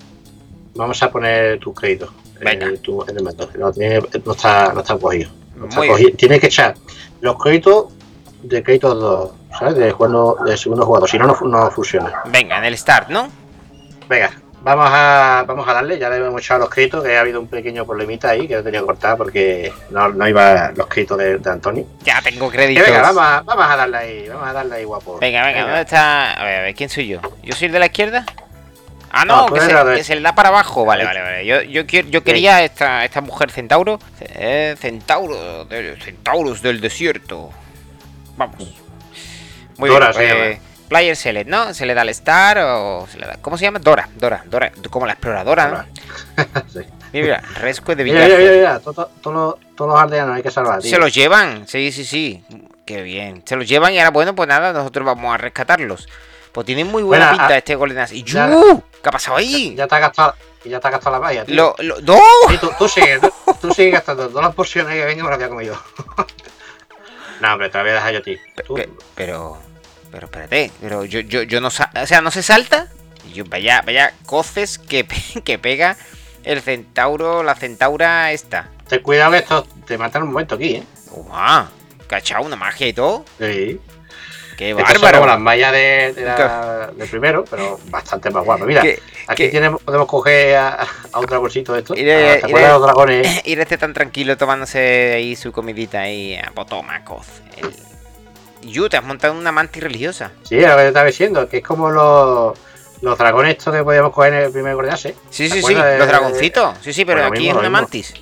Vamos 0.75 1.03
a 1.03 1.11
poner 1.11 1.59
tus 1.59 1.73
créditos. 1.75 2.09
Venga. 2.39 2.65
Eh, 2.67 2.77
tu- 2.79 3.03
en 3.07 3.17
el 3.17 3.23
mando. 3.23 3.49
No, 3.57 3.71
tiene- 3.71 4.01
no 4.25 4.31
está, 4.31 4.73
no 4.73 4.81
está 4.81 4.97
cogido. 4.97 5.29
No 5.55 5.65
está 5.67 5.77
Muy 5.79 5.87
cogido. 5.87 6.11
Tienes 6.17 6.39
que 6.39 6.47
echar 6.47 6.73
los 7.21 7.37
créditos 7.37 7.93
de 8.41 8.63
créditos 8.63 8.99
2, 8.99 9.31
¿sabes? 9.57 9.75
De, 9.75 9.91
jugando, 9.91 10.37
de 10.45 10.57
segundo 10.57 10.85
jugador. 10.85 11.07
Si 11.09 11.17
no, 11.17 11.27
no, 11.27 11.35
no 11.47 11.71
funciona. 11.71 12.11
Venga, 12.25 12.57
en 12.57 12.65
el 12.65 12.77
start, 12.77 13.09
¿no? 13.09 13.29
Venga, 14.09 14.31
vamos 14.63 14.87
a, 14.89 15.43
vamos 15.47 15.67
a 15.67 15.73
darle. 15.73 15.99
Ya 15.99 16.09
le 16.09 16.17
hemos 16.17 16.41
echado 16.41 16.61
los 16.61 16.69
créditos, 16.69 17.03
que 17.03 17.15
ha 17.15 17.21
habido 17.21 17.39
un 17.39 17.47
pequeño 17.47 17.85
problemita 17.85 18.29
ahí 18.29 18.47
que 18.47 18.55
lo 18.55 18.63
tenía 18.63 18.79
que 18.79 18.85
cortar 18.85 19.17
porque 19.17 19.71
no, 19.91 20.09
no 20.09 20.27
iba 20.27 20.71
los 20.75 20.87
créditos 20.87 21.17
de, 21.17 21.37
de 21.37 21.49
Antonio. 21.49 21.85
Ya 22.03 22.21
tengo 22.21 22.49
créditos. 22.49 22.85
venga, 22.85 23.01
vamos 23.01 23.23
a, 23.23 23.41
vamos 23.41 23.65
a 23.69 23.75
darle 23.75 23.97
ahí, 23.97 24.27
vamos 24.29 24.47
a 24.47 24.53
darle 24.53 24.75
ahí, 24.75 24.83
guapo. 24.83 25.19
Venga, 25.19 25.45
venga, 25.45 25.61
¿dónde 25.61 25.81
está? 25.81 26.33
A 26.33 26.43
ver, 26.45 26.59
a 26.59 26.61
ver, 26.63 26.75
¿quién 26.75 26.89
soy 26.89 27.07
yo? 27.07 27.19
¿Yo 27.43 27.53
soy 27.55 27.67
el 27.67 27.73
de 27.73 27.79
la 27.79 27.85
izquierda? 27.87 28.25
Ah, 29.15 29.25
No, 29.25 29.45
no, 29.47 29.53
que, 29.53 29.61
se, 29.61 29.67
que 30.07 30.15
le 30.15 30.21
da 30.21 30.33
para 30.33 30.49
abajo. 30.49 30.85
Vale, 30.85 31.05
vale, 31.05 31.21
vale. 31.21 31.45
Yo, 31.45 31.61
yo, 31.61 31.83
yo 31.83 32.23
quería 32.23 32.63
esta, 32.63 33.05
esta 33.05 33.21
mujer 33.21 33.51
centauro. 33.51 33.99
Eh, 34.19 34.75
centauro, 34.79 35.65
de- 35.65 35.97
centauros 36.01 36.63
del 36.63 36.81
desierto. 36.81 37.51
Vamos. 38.37 38.57
Muy 39.77 39.89
Dora 39.89 40.11
bien. 40.13 40.29
llama. 40.53 40.59
Player 40.93 41.15
Select, 41.15 41.49
¿no? 41.49 41.73
¿Se 41.73 41.87
le 41.87 41.95
da 41.95 42.01
al 42.01 42.09
Star 42.09 42.59
o 42.59 43.07
se 43.11 43.17
le 43.17 43.25
da... 43.25 43.37
¿Cómo 43.41 43.57
se 43.57 43.63
llama? 43.65 43.79
Dora, 43.79 44.09
Dora, 44.15 44.43
Dora. 44.45 44.71
Como 44.91 45.07
la 45.07 45.13
exploradora, 45.13 45.67
¿no? 45.67 45.85
Sí. 46.71 46.81
Mira, 47.11 47.41
mira, 47.41 47.43
Rescue 47.61 47.95
de 47.95 48.03
Mira, 48.03 48.25
mira, 48.25 48.37
mira, 48.37 48.51
mira, 48.51 48.79
to- 48.79 48.93
to- 48.93 49.09
todos 49.19 49.35
los- 49.35 49.75
todos 49.75 49.91
los 49.91 49.99
aldeanos 49.99 50.35
hay 50.35 50.43
que 50.43 50.51
salvar. 50.51 50.81
tío. 50.81 50.91
Se 50.91 50.99
los 50.99 51.11
llevan, 51.11 51.67
sí, 51.67 51.91
sí, 51.91 52.05
sí. 52.05 52.43
Qué 52.85 53.01
bien. 53.01 53.41
Se 53.45 53.55
los 53.55 53.67
llevan 53.67 53.91
y 53.93 53.97
ahora, 53.97 54.11
bueno, 54.11 54.35
pues 54.35 54.47
nada, 54.47 54.71
nosotros 54.71 55.03
vamos 55.03 55.33
a 55.33 55.37
rescatarlos. 55.37 56.07
Pues 56.51 56.63
tienen 56.67 56.85
muy 56.91 57.01
buena 57.01 57.29
Bueno, 57.29 57.39
pinta 57.39 57.53
ah, 57.55 57.57
este 57.57 57.73
Golden 57.73 57.97
Axe. 57.97 58.15
¡Y 58.15 58.23
ya-. 58.23 58.49
¿Qué 59.01 59.09
ha 59.09 59.11
pasado 59.11 59.37
ahí? 59.37 59.73
Ya 59.75 59.87
te 59.87 59.95
has 59.95 60.01
gastado, 60.01 60.35
y 60.63 60.69
ya 60.69 60.79
te 60.79 60.87
has 60.89 60.91
gastado 60.93 61.15
la 61.15 61.19
valla, 61.19 61.43
tío. 61.43 61.55
Lo, 61.55 61.75
lo, 61.79 62.01
¡No! 62.01 62.19
Sí, 62.49 62.57
tú, 62.59 62.69
tú 62.77 62.87
sigues, 62.87 63.19
tú, 63.19 63.31
tú 63.59 63.73
sigues 63.73 63.93
gastando 63.93 64.27
todas 64.29 64.45
las 64.45 64.53
porciones 64.53 64.93
que 64.93 65.03
venga 65.05 65.23
me 65.23 65.29
las 65.31 65.39
voy 65.39 65.45
a 65.45 65.49
comer 65.49 65.65
yo. 65.65 65.73
no, 67.41 67.53
hombre, 67.53 67.69
te 67.69 67.77
la 67.79 67.83
voy 67.83 67.91
a 67.91 67.95
dejar 67.95 68.13
yo 68.13 68.19
a 68.19 68.21
ti. 68.21 68.37
Tú- 68.67 68.75
Pe- 68.75 68.89
Pero, 69.15 69.57
pero 70.13 70.27
espérate, 70.27 70.71
pero 70.79 71.03
yo, 71.05 71.19
yo, 71.21 71.41
yo 71.41 71.59
no 71.59 71.67
o 71.69 71.71
sea, 72.05 72.21
no 72.21 72.29
se 72.31 72.43
salta. 72.43 72.87
Y 73.27 73.33
Yo, 73.33 73.45
vaya, 73.45 73.81
vaya 73.85 74.13
coces 74.27 74.77
que, 74.77 75.05
que 75.43 75.57
pega 75.59 75.97
el 76.43 76.61
centauro, 76.61 77.41
la 77.43 77.55
centaura 77.55 78.31
esta. 78.31 78.69
Ten 78.87 79.01
cuidado 79.01 79.31
que 79.31 79.37
esto 79.39 79.67
te 79.87 79.97
matan 79.97 80.21
un 80.23 80.29
momento 80.31 80.55
aquí, 80.55 80.75
¿eh? 80.75 80.83
¡Uah! 81.11 81.67
¿Cachao? 82.07 82.43
Una 82.43 82.55
magia 82.55 82.87
y 82.87 82.93
todo. 82.93 83.25
Sí. 83.39 83.79
¡Qué 84.57 84.75
bárbaro! 84.75 85.17
como 85.19 85.27
las 85.31 85.39
mallas 85.39 85.71
de, 85.71 86.13
de 86.13 86.25
la- 86.25 86.91
del 86.95 87.09
primero, 87.09 87.43
pero 87.49 87.79
bastante 87.85 88.29
más 88.29 88.45
guapo. 88.45 88.65
Mira, 88.65 88.83
¿Qué- 88.83 88.99
aquí 89.27 89.45
qué- 89.45 89.49
tenemos, 89.49 89.81
podemos 89.81 90.07
coger 90.07 90.57
a, 90.57 90.85
a 91.11 91.19
un 91.19 91.25
dragoncito 91.25 91.73
de 91.73 91.79
estos. 91.79 91.97
Iré- 91.97 92.35
Ah, 92.35 92.39
¿Te 92.39 92.45
acuerdas 92.45 92.61
de 92.61 92.73
los 92.73 92.81
dragones? 92.83 93.41
Ir 93.45 93.59
este 93.59 93.77
tan 93.79 93.93
tranquilo 93.93 94.37
tomándose 94.37 95.13
ahí 95.15 95.35
su 95.35 95.51
comidita 95.51 96.01
ahí 96.01 96.35
a 96.35 96.51
toma, 96.65 97.03
coz. 97.03 97.25
El... 97.57 97.73
Yu, 98.65 98.89
te 98.89 98.97
has 98.97 99.03
montado 99.03 99.33
una 99.33 99.51
mantis 99.51 99.83
religiosa. 99.83 100.31
Sí, 100.43 100.59
lo 100.59 100.69
que 100.69 100.75
te 100.75 100.87
estaba 100.87 101.05
diciendo, 101.05 101.47
que 101.49 101.57
es 101.57 101.63
como 101.63 101.89
los, 101.89 102.57
los 103.01 103.17
dragones 103.17 103.57
estos 103.57 103.73
que 103.75 103.83
podíamos 103.83 104.11
coger 104.13 104.33
en 104.33 104.39
el 104.45 104.51
primer 104.51 104.73
coordenase. 104.73 105.15
Sí, 105.29 105.49
¿Te 105.49 105.55
sí, 105.55 105.61
sí, 105.63 105.73
de- 105.73 105.97
los 105.97 106.07
dragoncitos. 106.07 106.77
Sí, 106.81 106.93
sí, 106.93 107.05
pero 107.05 107.19
Pues 107.27 107.31
aquí 107.31 107.39
mismo, 107.43 107.51
es 107.51 107.59
una 107.59 107.69
mismo. 107.69 107.81
mantis. 107.81 108.13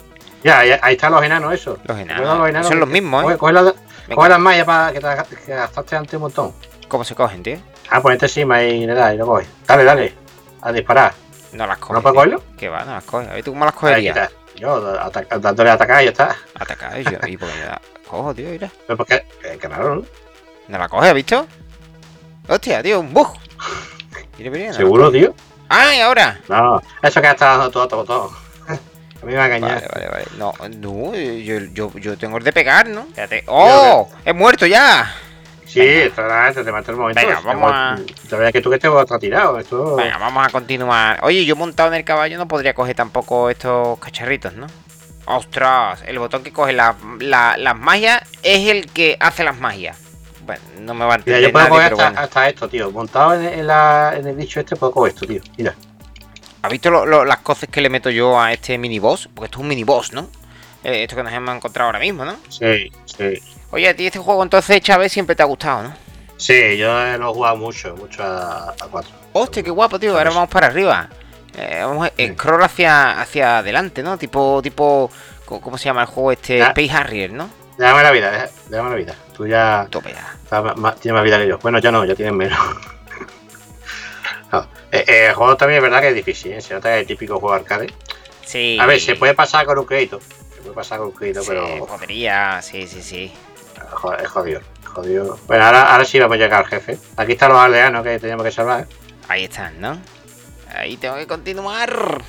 Ya, 0.43 0.59
ahí, 0.59 0.93
están 0.95 1.11
los 1.11 1.23
enanos 1.23 1.53
esos. 1.53 1.77
Los 1.83 1.95
¿Te 1.97 2.03
enanos. 2.03 2.67
Son 2.67 2.79
los 2.79 2.89
mismos, 2.89 3.21
Coge, 3.23 3.35
¿eh? 3.35 3.37
coge 3.37 3.73
coge 4.15 4.29
las 4.29 4.39
mallas 4.39 4.65
para 4.65 4.91
que 4.91 4.99
te 4.99 5.35
que 5.45 5.51
gastaste 5.53 5.95
antes 5.95 6.13
un 6.15 6.21
montón. 6.21 6.53
¿Cómo 6.87 7.03
se 7.03 7.13
cogen, 7.15 7.43
tío? 7.43 7.57
Ah, 7.89 8.01
ponete 8.01 8.25
encima 8.25 8.63
y 8.63 8.85
le 8.87 8.93
das 8.93 9.13
y 9.13 9.17
lo 9.17 9.25
coges. 9.27 9.47
Dale, 9.67 9.83
dale. 9.83 10.13
A 10.61 10.71
disparar. 10.71 11.13
No 11.53 11.67
las 11.67 11.77
coges. 11.77 11.93
¿No 11.95 12.01
puedes 12.01 12.15
cogerlo? 12.15 12.43
¿Qué 12.57 12.69
va? 12.69 12.83
No 12.83 12.93
las 12.93 13.03
coges. 13.03 13.29
A 13.29 13.33
ver, 13.33 13.43
¿tú 13.43 13.51
cómo 13.51 13.65
las 13.65 13.73
cogerías? 13.75 14.29
Yo 14.55 14.81
dándole 15.39 15.69
a 15.69 15.73
atacar 15.73 16.01
y 16.01 16.05
ya 16.05 16.11
está. 16.11 16.35
Atacar 16.59 16.99
y 16.99 17.03
yo. 17.03 17.11
¿Y 17.27 17.37
por 17.37 17.49
qué 17.49 17.67
cojo, 18.09 18.33
tío? 18.33 18.49
Mira. 18.49 18.69
Pero 18.87 18.97
porque, 18.97 19.23
eh, 19.43 19.57
que 19.59 19.67
raro, 19.67 19.95
¿no? 19.95 20.03
¿No 20.67 20.77
la 20.77 20.87
coges, 20.89 21.09
has 21.09 21.15
visto? 21.15 21.47
Hostia, 22.47 22.81
tío, 22.81 22.99
un 22.99 23.13
bug. 23.13 23.33
No, 24.39 24.73
¿Seguro, 24.73 25.11
tío? 25.11 25.35
¡Ay, 25.69 25.99
ahora! 26.01 26.39
No, 26.49 26.81
eso 27.01 27.21
que 27.21 27.27
ha 27.27 27.31
estado 27.31 27.69
todo, 27.69 27.87
todo, 27.87 28.03
todo. 28.03 28.31
A 28.67 29.25
mí 29.25 29.33
me 29.33 29.35
va 29.35 29.43
a 29.43 29.45
engañar. 29.45 29.75
Vale, 29.75 29.87
vale, 29.93 30.09
vale. 30.09 30.25
No, 30.37 30.53
no, 30.79 31.15
yo, 31.15 31.59
yo, 31.71 31.91
yo 31.99 32.17
tengo 32.17 32.37
el 32.39 32.43
de 32.43 32.51
pegar, 32.51 32.87
¿no? 32.87 33.01
Espérate. 33.01 33.43
¡Oh! 33.47 34.09
¡He 34.25 34.33
muerto 34.33 34.65
ya! 34.65 35.13
Sí, 35.65 35.79
esto 35.79 36.23
te 36.65 36.71
mata 36.71 36.91
el 36.91 36.97
momento. 36.97 37.21
Venga, 37.21 37.39
vamos 37.41 37.71
a- 37.73 37.97
Te 38.29 38.35
veas 38.35 38.51
que 38.51 38.61
tú 38.61 38.69
que 38.71 38.79
te 38.79 38.87
vas 38.89 39.05
tirado. 39.19 39.57
Esto... 39.59 39.95
Venga, 39.95 40.17
vamos 40.17 40.45
a 40.45 40.49
continuar. 40.49 41.19
Oye, 41.23 41.45
yo 41.45 41.55
montado 41.55 41.89
en 41.89 41.95
el 41.95 42.03
caballo 42.03 42.37
no 42.37 42.47
podría 42.47 42.73
coger 42.73 42.95
tampoco 42.95 43.49
estos 43.49 43.99
cacharritos, 43.99 44.53
¿no? 44.53 44.67
¡Ostras! 45.25 46.01
El 46.07 46.17
botón 46.19 46.43
que 46.43 46.51
coge 46.51 46.73
la- 46.73 46.95
la- 47.19 47.55
las 47.57 47.77
magias 47.77 48.23
es 48.43 48.67
el 48.69 48.87
que 48.91 49.15
hace 49.19 49.43
las 49.43 49.57
magias. 49.59 49.97
Bueno, 50.45 50.61
no 50.79 50.93
me 50.93 51.05
va 51.05 51.13
a 51.15 51.17
Mira, 51.17 51.37
entender 51.37 51.41
yo 51.43 51.51
puedo 51.51 51.65
nadie, 51.65 51.77
coger 51.77 51.93
hasta, 51.93 52.05
bueno. 52.05 52.19
hasta 52.21 52.49
esto, 52.49 52.69
tío. 52.69 52.91
Montado 52.91 53.33
en, 53.35 53.43
en 53.45 53.67
la, 53.67 54.13
en 54.17 54.27
el 54.27 54.35
bicho 54.35 54.59
este, 54.59 54.75
puedo 54.75 54.91
coger 54.91 55.13
esto, 55.13 55.27
tío. 55.27 55.41
Mira. 55.57 55.75
¿Has 56.63 56.71
visto 56.71 56.89
lo- 56.91 57.05
lo- 57.05 57.25
las 57.25 57.37
cosas 57.39 57.69
que 57.69 57.81
le 57.81 57.89
meto 57.89 58.09
yo 58.09 58.39
a 58.39 58.51
este 58.53 58.77
mini 58.77 58.99
boss? 58.99 59.29
Porque 59.33 59.45
esto 59.45 59.57
es 59.57 59.61
un 59.61 59.67
mini 59.67 59.83
boss, 59.83 60.13
¿no? 60.13 60.29
Eh, 60.83 61.03
esto 61.03 61.15
que 61.15 61.23
nos 61.23 61.33
hemos 61.33 61.55
encontrado 61.55 61.87
ahora 61.87 61.99
mismo, 61.99 62.25
¿no? 62.25 62.35
Sí, 62.49 62.91
sí. 63.05 63.33
Oye, 63.71 63.87
a 63.89 63.95
ti 63.95 64.05
este 64.07 64.19
juego 64.19 64.43
entonces, 64.43 64.81
Chávez, 64.81 65.11
siempre 65.11 65.35
te 65.35 65.41
ha 65.43 65.45
gustado, 65.45 65.83
¿no? 65.83 65.93
Sí, 66.37 66.75
yo 66.77 66.87
lo 67.17 67.29
he 67.29 67.33
jugado 67.33 67.55
mucho, 67.57 67.95
mucho 67.95 68.23
a, 68.23 68.69
a 68.71 68.87
4. 68.89 69.11
Hostia, 69.33 69.63
qué 69.63 69.69
guapo, 69.69 69.99
tío. 69.99 70.17
Ahora 70.17 70.31
vamos 70.31 70.49
para 70.49 70.67
arriba. 70.67 71.07
Eh, 71.55 71.81
vamos 71.83 72.07
a 72.07 72.11
Sí. 72.17 72.27
scroll 72.33 72.63
hacia, 72.63 73.21
hacia 73.21 73.59
adelante, 73.59 74.01
¿no? 74.01 74.17
Tipo, 74.17 74.59
tipo, 74.63 75.09
¿cómo 75.45 75.77
se 75.77 75.85
llama 75.85 76.01
el 76.01 76.07
juego 76.07 76.31
este? 76.31 76.57
Ya. 76.59 76.67
Space 76.67 76.91
Harrier, 76.91 77.31
¿no? 77.31 77.49
Déjame 77.77 78.03
la 78.03 78.11
vida, 78.11 78.31
deja- 78.31 78.49
déjame 78.69 78.89
la 78.91 78.95
vida. 78.95 79.15
Tú 79.35 79.47
ya 79.47 79.87
ya. 79.91 80.35
estás 80.43 80.77
ma- 80.77 80.93
tienes 80.95 81.15
más 81.15 81.23
vida 81.23 81.37
que 81.39 81.47
yo. 81.47 81.57
Bueno, 81.59 81.79
yo 81.79 81.91
no, 81.91 82.05
ya 82.05 82.15
tienes 82.15 82.33
menos. 82.33 82.57
No, 84.51 84.67
eh, 84.91 85.05
eh, 85.07 85.27
el 85.29 85.33
juego 85.33 85.55
también 85.55 85.77
es 85.77 85.81
verdad 85.83 86.01
que 86.01 86.09
es 86.09 86.15
difícil, 86.15 86.51
¿eh? 86.51 86.61
Se 86.61 86.73
nota 86.73 86.89
que 86.89 86.95
es 86.95 87.01
el 87.01 87.07
típico 87.07 87.39
juego 87.39 87.55
arcade. 87.55 87.93
Sí. 88.45 88.77
A 88.81 88.85
ver, 88.85 88.99
se 88.99 89.15
puede 89.15 89.33
pasar 89.33 89.65
con 89.65 89.77
un 89.79 89.85
crédito. 89.85 90.19
Se 90.53 90.61
puede 90.61 90.75
pasar 90.75 90.97
con 90.99 91.07
un 91.07 91.13
crédito, 91.13 91.41
Sí, 91.41 91.47
pero 91.49 91.85
podría, 91.85 92.61
sí, 92.61 92.85
sí, 92.85 93.01
sí. 93.01 93.33
joder, 93.91 94.21
es 94.21 94.27
jodido. 94.27 94.59
jodido. 94.85 95.39
Bueno, 95.47 95.63
ahora, 95.65 95.83
ahora 95.93 96.03
sí 96.03 96.19
vamos 96.19 96.35
a 96.35 96.37
llegar 96.37 96.59
al 96.63 96.67
jefe. 96.69 96.97
Aquí 97.15 97.31
están 97.31 97.53
los 97.53 97.59
aldeanos 97.61 98.03
que 98.03 98.19
teníamos 98.19 98.43
que 98.45 98.51
salvar. 98.51 98.87
Ahí 99.29 99.45
están, 99.45 99.79
¿no? 99.79 99.97
Ahí 100.75 100.97
tengo 100.97 101.15
que 101.15 101.27
continuar. 101.27 102.21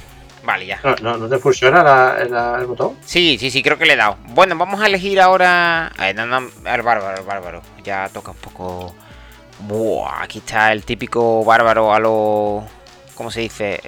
Vale, 0.45 0.67
ya. 0.67 0.81
No, 0.83 0.95
no, 1.03 1.17
¿no 1.19 1.29
te 1.29 1.39
funciona 1.39 1.83
la- 1.83 2.25
la- 2.25 2.59
el 2.59 2.67
botón? 2.67 2.97
Sí, 3.05 3.37
sí, 3.39 3.51
sí, 3.51 3.63
creo 3.63 3.79
que 3.79 3.87
le 3.87 3.93
he 3.93 3.97
dado. 3.97 4.17
Bueno, 4.29 4.57
vamos 4.57 4.81
a 4.81 4.87
elegir 4.87 5.21
ahora. 5.21 5.87
A 5.97 6.07
ver, 6.07 6.17
no, 6.17 6.27
no, 6.27 6.37
al 6.65 6.83
bárbaro, 6.83 7.17
al 7.19 7.25
bárbaro. 7.25 7.63
Ya 7.85 8.09
toca 8.09 8.33
un 8.33 8.37
poco. 8.39 8.95
Buah, 9.61 10.23
aquí 10.25 10.39
está 10.39 10.73
el 10.73 10.85
típico 10.85 11.45
bárbaro 11.45 11.95
a 11.95 12.01
lo. 12.01 12.65
¿Cómo 13.15 13.31
se 13.31 13.41
dice? 13.41 13.81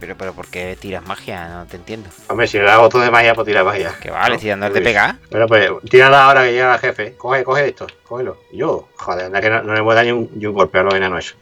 Pero, 0.00 0.16
pero, 0.16 0.32
¿por 0.32 0.46
qué 0.46 0.78
tiras 0.80 1.04
magia? 1.04 1.46
No 1.48 1.66
te 1.66 1.76
entiendo. 1.76 2.08
Hombre, 2.28 2.46
si 2.46 2.56
le 2.58 2.64
da 2.64 2.78
botón 2.78 3.02
de 3.02 3.10
magia, 3.10 3.34
pues 3.34 3.46
tira 3.46 3.62
magia. 3.64 3.92
Que 4.00 4.10
vale, 4.10 4.28
¿No? 4.30 4.34
estoy 4.36 4.48
dando 4.50 4.66
el 4.68 4.72
de 4.72 4.80
pegar. 4.80 5.16
Bueno, 5.30 5.46
pues 5.46 5.70
tírala 5.90 6.24
ahora 6.24 6.44
que 6.44 6.52
llega 6.52 6.74
el 6.74 6.80
jefe. 6.80 7.14
Coge, 7.16 7.44
coge 7.44 7.68
esto, 7.68 7.86
cógelo. 8.06 8.38
Yo, 8.52 8.88
joder, 8.96 9.26
anda 9.26 9.40
que 9.42 9.50
no, 9.50 9.62
no 9.62 9.74
le 9.74 9.80
voy 9.82 9.92
a 9.92 9.96
dar 9.96 10.04
ni 10.06 10.12
un, 10.12 10.30
ni 10.34 10.46
un 10.46 10.54
golpe 10.54 10.78
a 10.78 10.82
los 10.84 10.94
enanos. 10.94 11.36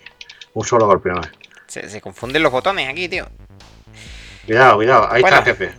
Un 0.54 0.64
solo 0.64 0.86
golpe 0.86 1.10
nomás. 1.10 1.28
Se, 1.66 1.88
se 1.88 2.00
confunden 2.00 2.42
los 2.42 2.50
botones 2.50 2.88
aquí, 2.88 3.08
tío. 3.08 3.28
Cuidado, 4.46 4.76
cuidado, 4.76 5.08
ahí 5.10 5.22
Bueno. 5.22 5.36
está 5.38 5.50
el 5.50 5.56
jefe. 5.56 5.74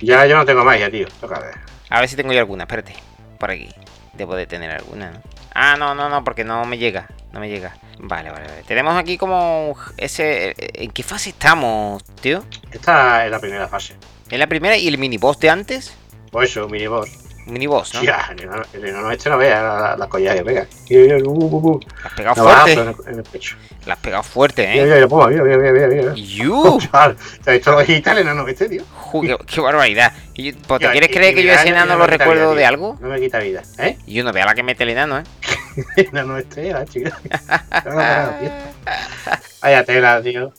Ya 0.00 0.26
yo 0.26 0.36
no 0.36 0.44
tengo 0.44 0.64
magia, 0.64 0.90
tío. 0.90 1.06
A 1.90 2.00
ver 2.00 2.08
si 2.08 2.16
tengo 2.16 2.32
yo 2.32 2.38
alguna, 2.40 2.64
espérate. 2.64 2.94
Por 3.38 3.50
aquí. 3.50 3.68
Debo 4.14 4.36
de 4.36 4.46
tener 4.46 4.70
alguna, 4.70 5.10
¿no? 5.10 5.20
Ah, 5.54 5.76
no, 5.76 5.94
no, 5.94 6.08
no, 6.08 6.22
porque 6.24 6.44
no 6.44 6.64
me 6.64 6.78
llega. 6.78 7.08
No 7.32 7.40
me 7.40 7.48
llega. 7.48 7.76
Vale, 7.98 8.30
vale, 8.30 8.46
vale. 8.46 8.62
Tenemos 8.64 8.96
aquí 8.96 9.18
como 9.18 9.76
ese. 9.96 10.54
¿En 10.58 10.90
qué 10.90 11.02
fase 11.02 11.30
estamos, 11.30 12.04
tío? 12.20 12.44
Esta 12.70 13.24
es 13.24 13.30
la 13.30 13.40
primera 13.40 13.68
fase. 13.68 13.94
¿Es 14.30 14.38
la 14.38 14.46
primera 14.46 14.76
y 14.76 14.86
el 14.88 14.98
miniboss 14.98 15.38
de 15.40 15.50
antes? 15.50 15.96
Pues 16.30 16.50
eso, 16.50 16.68
miniboss. 16.68 17.10
Miniboss, 17.46 17.94
¿no? 17.94 18.00
Tía, 18.00 18.34
el 18.72 18.84
enano, 18.84 19.10
este 19.10 19.28
no 19.28 19.36
vea 19.36 19.62
la, 19.62 19.80
la, 19.80 19.96
la 19.96 20.08
collar 20.08 20.36
que 20.36 20.44
pega. 20.44 20.66
Mira, 20.88 21.16
uh, 21.18 21.30
uh, 21.30 21.70
uh. 21.72 21.80
La 22.02 22.08
has 22.08 22.14
pegado 22.14 22.34
fuerte. 22.36 22.72
en 23.10 23.18
el, 23.18 23.22
pecho. 23.24 23.56
La 23.84 23.94
has 23.94 24.00
pegado 24.00 24.22
fuerte, 24.22 24.62
¿eh? 24.62 24.82
mira, 24.82 25.06
mira, 25.06 25.44
mira, 25.44 25.72
mira, 25.72 25.88
mira. 25.88 26.14
¡Yu! 26.14 26.78
¿Te 27.44 27.50
has 27.50 27.56
visto 27.56 27.72
lo 27.72 27.80
el 27.80 28.18
enano 28.18 28.48
este, 28.48 28.68
tío? 28.68 28.82
Qué, 29.46 29.60
barbaridad. 29.60 30.12
Pues, 30.66 30.80
¿Te 30.80 30.90
quieres 30.90 31.10
creer 31.10 31.34
que 31.34 31.42
yo 31.42 31.52
ese 31.52 31.64
no- 31.64 31.76
enano 31.76 31.92
no 31.92 31.98
lo 31.98 32.06
recuerdo 32.06 32.54
de 32.54 32.64
algo? 32.64 32.96
No 33.00 33.08
me 33.08 33.20
quita 33.20 33.38
vida, 33.40 33.62
¿eh? 33.78 33.98
Y 34.06 34.20
uno 34.20 34.32
vea 34.32 34.46
la 34.46 34.54
que 34.54 34.62
mete 34.62 34.84
el 34.84 34.90
enano, 34.90 35.18
¿eh? 35.18 35.24
El 35.96 36.06
enano 36.06 36.38
este, 36.38 36.72
la 36.72 36.86
chica. 36.86 37.18
Vaya 39.60 39.84
tela, 39.84 40.22
tío. 40.22 40.52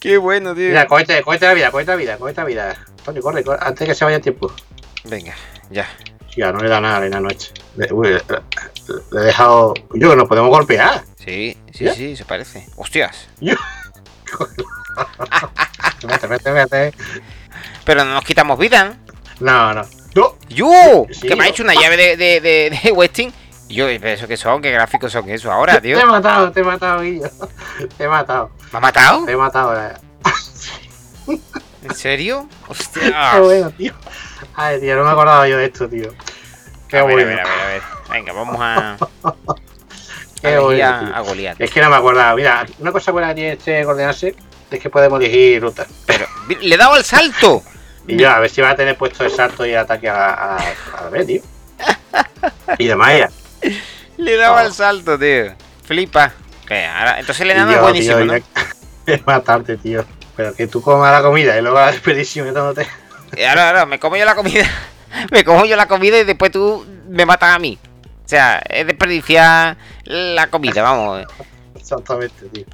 Qué 0.00 0.16
bueno, 0.16 0.54
tío. 0.54 0.68
Mira, 0.68 0.86
cógete, 0.86 1.22
cógete 1.22 1.46
la 1.46 1.54
vida, 1.54 1.70
cógete 1.70 1.90
la 1.90 1.96
vida, 1.96 2.16
cógete 2.16 2.40
la 2.40 2.46
vida. 2.46 2.86
Tony, 3.04 3.20
corre, 3.20 3.44
corre, 3.44 3.58
antes 3.60 3.86
que 3.86 3.94
se 3.94 4.04
vaya 4.04 4.16
el 4.16 4.22
tiempo. 4.22 4.52
Venga, 5.04 5.34
ya. 5.70 5.86
Chica, 6.28 6.52
no 6.52 6.58
le 6.60 6.68
da 6.68 6.80
nada 6.80 6.96
al 6.98 7.04
enano 7.04 7.28
este. 7.30 7.52
Le, 7.76 7.92
uy, 7.92 8.08
le- 8.08 8.22
he 9.12 9.16
dejado. 9.24 9.74
Yo 9.94 10.10
que 10.10 10.16
nos 10.16 10.28
podemos 10.28 10.50
golpear. 10.50 11.04
Sí, 11.24 11.56
sí, 11.72 11.84
¿Ya? 11.84 11.94
sí, 11.94 12.16
se 12.16 12.24
parece. 12.24 12.66
¡Hostias! 12.76 13.28
Vete, 16.06 16.26
vete, 16.26 16.50
vete. 16.52 16.92
Pero 17.84 18.04
no 18.04 18.14
nos 18.14 18.24
quitamos 18.24 18.58
vida, 18.58 18.84
¿no? 18.84 18.94
No, 19.40 19.74
no. 19.74 19.82
¡No! 20.14 20.36
¡Yo! 20.48 21.06
Sí, 21.10 21.26
que 21.28 21.34
me 21.36 21.44
ha 21.44 21.46
yo- 21.46 21.52
hecho 21.52 21.62
una 21.64 21.74
llave 21.74 21.96
de, 21.96 22.16
de, 22.16 22.40
de, 22.40 22.80
de 22.82 22.92
Westing. 22.92 23.32
Y 23.68 23.74
yo, 23.76 23.86
¿pero 23.86 24.08
eso 24.08 24.28
qué 24.28 24.36
son? 24.36 24.60
¿Qué 24.62 24.70
gráficos 24.70 25.10
son 25.12 25.28
eso 25.30 25.50
ahora, 25.50 25.80
tío? 25.80 25.96
Te 25.96 26.02
he 26.02 26.06
matado, 26.06 26.52
te 26.52 26.60
he 26.60 26.64
matado, 26.64 27.00
Guillo. 27.02 27.28
Te 27.96 28.04
he 28.04 28.08
matado, 28.08 28.50
¿Me 28.72 28.78
ha 28.78 28.80
matado? 28.80 29.24
te 29.24 29.32
he 29.32 29.36
matado. 29.36 29.74
eh. 29.80 29.94
¿En 31.82 31.94
serio? 31.94 32.46
Qué 32.66 32.70
¡Hostia! 32.72 33.40
bueno, 33.40 33.70
tío. 33.70 33.94
Ay, 34.56 34.80
tío, 34.80 34.96
no 34.96 35.04
me 35.04 35.10
acordaba 35.10 35.48
yo 35.48 35.56
de 35.58 35.66
esto, 35.66 35.88
tío. 35.88 36.12
Qué 36.88 36.98
A 36.98 37.04
ver, 37.04 37.12
a 37.12 37.14
bueno. 37.24 37.28
ver, 37.28 37.40
a 37.40 37.44
ver, 37.44 37.60
a 37.60 37.66
ver. 37.66 37.82
Venga, 38.10 38.32
vamos 38.32 38.56
a. 38.60 38.96
Qué 40.40 40.54
a 40.54 40.60
bueno, 40.60 40.84
a, 40.86 40.98
a 41.16 41.20
Goliat. 41.20 41.60
Es 41.60 41.70
que 41.70 41.80
no 41.80 41.88
me 41.90 41.96
acordaba. 41.96 42.34
Mira, 42.36 42.66
una 42.78 42.92
cosa 42.92 43.12
buena 43.12 43.28
que 43.28 43.34
tiene 43.34 43.52
este 43.52 43.84
coordinarse 43.84 44.34
es 44.70 44.80
que 44.80 44.90
podemos 44.90 45.18
elegir 45.20 45.62
rutas. 45.62 45.88
Pero, 46.06 46.26
¡le 46.60 46.74
he 46.74 46.78
dado 46.78 46.94
al 46.94 47.04
salto! 47.04 47.62
Y 48.06 48.18
ya, 48.18 48.36
a 48.36 48.40
ver 48.40 48.50
si 48.50 48.60
va 48.60 48.68
a 48.68 48.76
tener 48.76 48.98
puesto 48.98 49.24
el 49.24 49.30
salto 49.30 49.64
y 49.64 49.70
el 49.70 49.78
ataque 49.78 50.10
a, 50.10 50.58
la 51.02 51.08
vez, 51.08 51.26
tío. 51.26 51.40
Y 52.78 52.86
de 52.86 52.94
Maya. 52.96 53.30
Le 54.18 54.34
he 54.34 54.36
dado 54.36 54.56
Oh. 54.56 54.58
al 54.58 54.74
salto, 54.74 55.18
tío. 55.18 55.54
Flipa. 55.84 56.30
Ahora- 56.68 57.18
entonces 57.18 57.40
el 57.40 57.48
Y 57.48 57.50
es 57.52 57.56
yo, 57.76 57.80
buenísimo, 57.82 58.16
tío, 58.18 58.42
Es 59.06 59.26
matarte, 59.26 59.78
tío. 59.78 60.04
Pero 60.36 60.54
que 60.54 60.66
tú 60.66 60.82
comas 60.82 61.12
la 61.12 61.22
comida 61.26 61.56
y 61.56 61.62
luego 61.62 61.78
la 61.78 61.90
expedición 61.92 62.46
y 62.48 62.52
todo 62.52 62.74
te... 62.74 62.86
Y 63.36 63.42
Ahora, 63.44 63.68
ahora, 63.68 63.86
me 63.86 63.98
como 63.98 64.16
yo 64.16 64.24
la 64.24 64.34
comida. 64.34 64.64
me 65.30 65.44
como 65.44 65.64
yo 65.64 65.76
la 65.76 65.86
comida 65.86 66.18
y 66.18 66.24
después 66.24 66.50
tú 66.50 66.86
me 67.08 67.26
matas 67.26 67.54
a 67.54 67.58
mí. 67.58 67.78
O 68.24 68.28
sea, 68.28 68.62
es 68.68 68.86
desperdiciar 68.86 69.76
la 70.04 70.46
comida, 70.48 70.82
vamos. 70.82 71.26
Exactamente, 71.74 72.46
tío. 72.52 72.64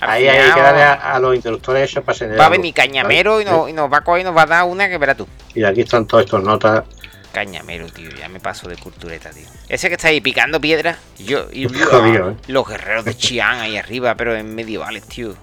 Al 0.00 0.10
Ahí 0.10 0.28
hay 0.28 0.52
que 0.52 0.60
darle 0.60 0.82
a, 0.82 0.92
a 1.14 1.18
los 1.18 1.34
interruptores 1.34 1.90
esos 1.90 2.04
para 2.04 2.36
Va 2.36 2.46
a 2.46 2.48
venir 2.50 2.74
cañamero 2.74 3.40
y, 3.40 3.44
nos, 3.44 3.68
y 3.68 3.72
nos 3.72 3.90
va 3.90 3.98
a 3.98 4.00
coger 4.02 4.22
y 4.22 4.24
nos 4.24 4.36
va 4.36 4.42
a 4.42 4.46
dar 4.46 4.64
una 4.64 4.88
que 4.88 4.98
verás 4.98 5.16
tú. 5.16 5.26
Y 5.54 5.64
aquí 5.64 5.82
están 5.82 6.06
todos 6.06 6.24
estos 6.24 6.42
notas. 6.42 6.84
Cañamero, 7.32 7.86
tío, 7.86 8.10
ya 8.10 8.28
me 8.28 8.40
paso 8.40 8.68
de 8.68 8.76
cultureta, 8.76 9.30
tío. 9.30 9.46
Ese 9.68 9.88
que 9.88 9.94
está 9.94 10.08
ahí 10.08 10.20
picando 10.20 10.60
piedra. 10.60 10.98
Yo, 11.18 11.46
y 11.52 11.68
Jodido, 11.84 12.30
¿eh? 12.30 12.36
los 12.46 12.66
guerreros 12.66 13.04
de 13.04 13.14
Chiang 13.14 13.60
ahí 13.60 13.76
arriba, 13.76 14.14
pero 14.16 14.34
en 14.34 14.54
medievales, 14.54 15.06
tío. 15.06 15.34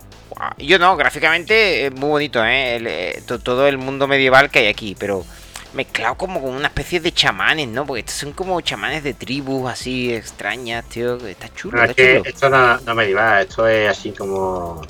Y 0.58 0.68
Yo 0.68 0.80
no, 0.80 0.96
gráficamente 0.98 1.86
es 1.88 1.94
muy 1.94 2.10
bonito, 2.10 2.44
¿eh? 2.44 2.76
El, 2.78 2.88
eh, 2.88 3.24
to- 3.26 3.40
todo 3.40 3.68
el 3.68 3.78
mundo 3.78 4.08
medieval 4.08 4.50
que 4.50 4.60
hay 4.60 4.68
aquí, 4.68 4.96
pero 4.98 5.26
mezclado 5.74 6.16
como 6.16 6.42
con 6.42 6.52
una 6.54 6.68
especie 6.68 7.00
de 7.00 7.12
chamanes, 7.12 7.68
¿no? 7.68 7.86
Porque 7.86 8.02
estos 8.02 8.16
son 8.16 8.34
como 8.34 8.60
chamanes 8.62 9.04
de 9.04 9.14
tribus 9.14 9.72
así 9.72 10.14
extrañas, 10.14 10.86
tío. 10.86 11.16
Está 11.26 11.52
chulo, 11.54 11.84
es 11.84 11.90
está 11.90 11.96
que 12.04 12.18
chulo. 12.20 12.30
esto 12.30 12.50
no, 12.50 12.78
no 12.82 12.96
me 12.96 13.06
diva, 13.08 13.42
esto 13.42 13.68
es 13.68 13.90
así 13.90 14.12
como. 14.12 14.82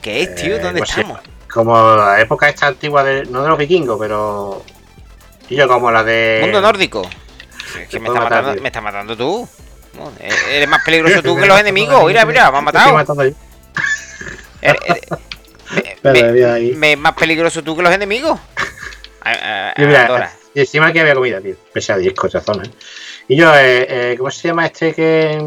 ¿Qué 0.00 0.22
es, 0.22 0.34
tío? 0.34 0.56
eh, 0.56 0.58
¿Dónde 0.58 0.80
sé. 0.86 1.00
estamos? 1.00 1.20
Como 1.52 1.96
la 1.96 2.20
época 2.20 2.48
esta 2.48 2.68
antigua, 2.68 3.04
de, 3.04 3.24
no 3.26 3.42
de 3.42 3.48
los 3.48 3.58
vikingos, 3.58 3.98
pero. 3.98 4.64
Y 5.48 5.56
yo 5.56 5.68
como 5.68 5.90
la 5.90 6.02
de. 6.04 6.38
Mundo 6.42 6.60
nórdico. 6.60 7.02
Es 7.80 7.88
que 7.88 8.00
me 8.00 8.08
está, 8.08 8.20
matar, 8.20 8.42
matando, 8.42 8.62
me 8.62 8.68
está 8.68 8.80
matando 8.80 9.16
tú. 9.16 9.48
No, 9.94 10.10
e- 10.20 10.56
Eres 10.56 10.68
más 10.68 10.82
peligroso 10.84 11.22
tú 11.22 11.36
que 11.36 11.46
los 11.46 11.58
enemigos. 11.60 12.04
Mira, 12.06 12.24
mira, 12.24 12.50
me 12.50 12.58
estoy 12.70 12.92
matado. 12.92 13.34
Me- 14.62 15.80
Espera, 15.92 16.58
me- 16.76 16.96
más 16.96 17.14
peligroso 17.14 17.62
tú 17.62 17.76
que 17.76 17.82
los 17.82 17.92
enemigos. 17.94 18.38
A- 19.22 19.70
a- 19.70 19.74
Y 19.82 19.86
mira, 19.86 20.06
Adora. 20.06 20.32
y 20.54 20.60
encima 20.60 20.88
aquí 20.88 20.98
había 20.98 21.14
comida, 21.14 21.40
tío. 21.40 21.54
Pese 21.72 21.92
a 21.92 21.96
10 21.96 22.14
cochazones. 22.14 22.70
Y 23.28 23.36
yo, 23.36 23.54
eh, 23.54 23.86
eh, 23.88 24.14
¿cómo 24.18 24.30
se 24.30 24.48
llama 24.48 24.66
este 24.66 24.92
que. 24.94 25.38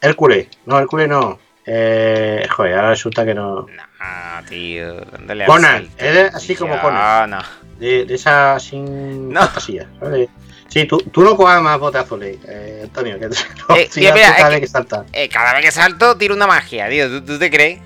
Hércules? 0.00 0.48
No, 0.66 0.78
Hércules 0.78 1.08
no. 1.08 1.38
Eh, 1.64 2.46
joder, 2.50 2.74
ahora 2.74 2.90
resulta 2.90 3.24
que 3.24 3.34
no. 3.34 3.60
No, 3.66 4.46
tío, 4.48 4.94
dándole 5.12 5.44
Conan, 5.46 5.88
eres 5.98 6.34
así 6.34 6.56
como 6.56 6.80
Conan. 6.80 7.30
no. 7.30 7.38
De, 7.78 8.04
de 8.06 8.14
esa 8.14 8.58
sin 8.58 9.32
No. 9.32 9.40
fantasía, 9.42 9.86
¿sabes? 10.00 10.28
Sí, 10.68 10.84
tú, 10.86 10.98
tú 10.98 11.22
no 11.22 11.36
cojas 11.36 11.60
más 11.62 11.78
botes 11.78 12.00
azules, 12.02 12.38
eh, 12.46 12.80
Antonio. 12.84 13.18
Que, 13.18 13.28
no, 13.28 13.76
Eh, 13.76 13.88
si 13.90 14.00
mira, 14.00 14.14
cada 14.36 14.48
que- 14.48 14.54
vez 14.54 14.60
que 14.60 14.66
saltas. 14.66 15.06
Eh, 15.12 15.28
cada 15.28 15.54
vez 15.54 15.64
que 15.64 15.70
salto 15.70 16.16
tiro 16.16 16.34
una 16.34 16.46
magia, 16.46 16.88
tío. 16.88 17.08
¿Tú, 17.08 17.24
tú 17.24 17.38
te 17.38 17.50
crees? 17.50 17.80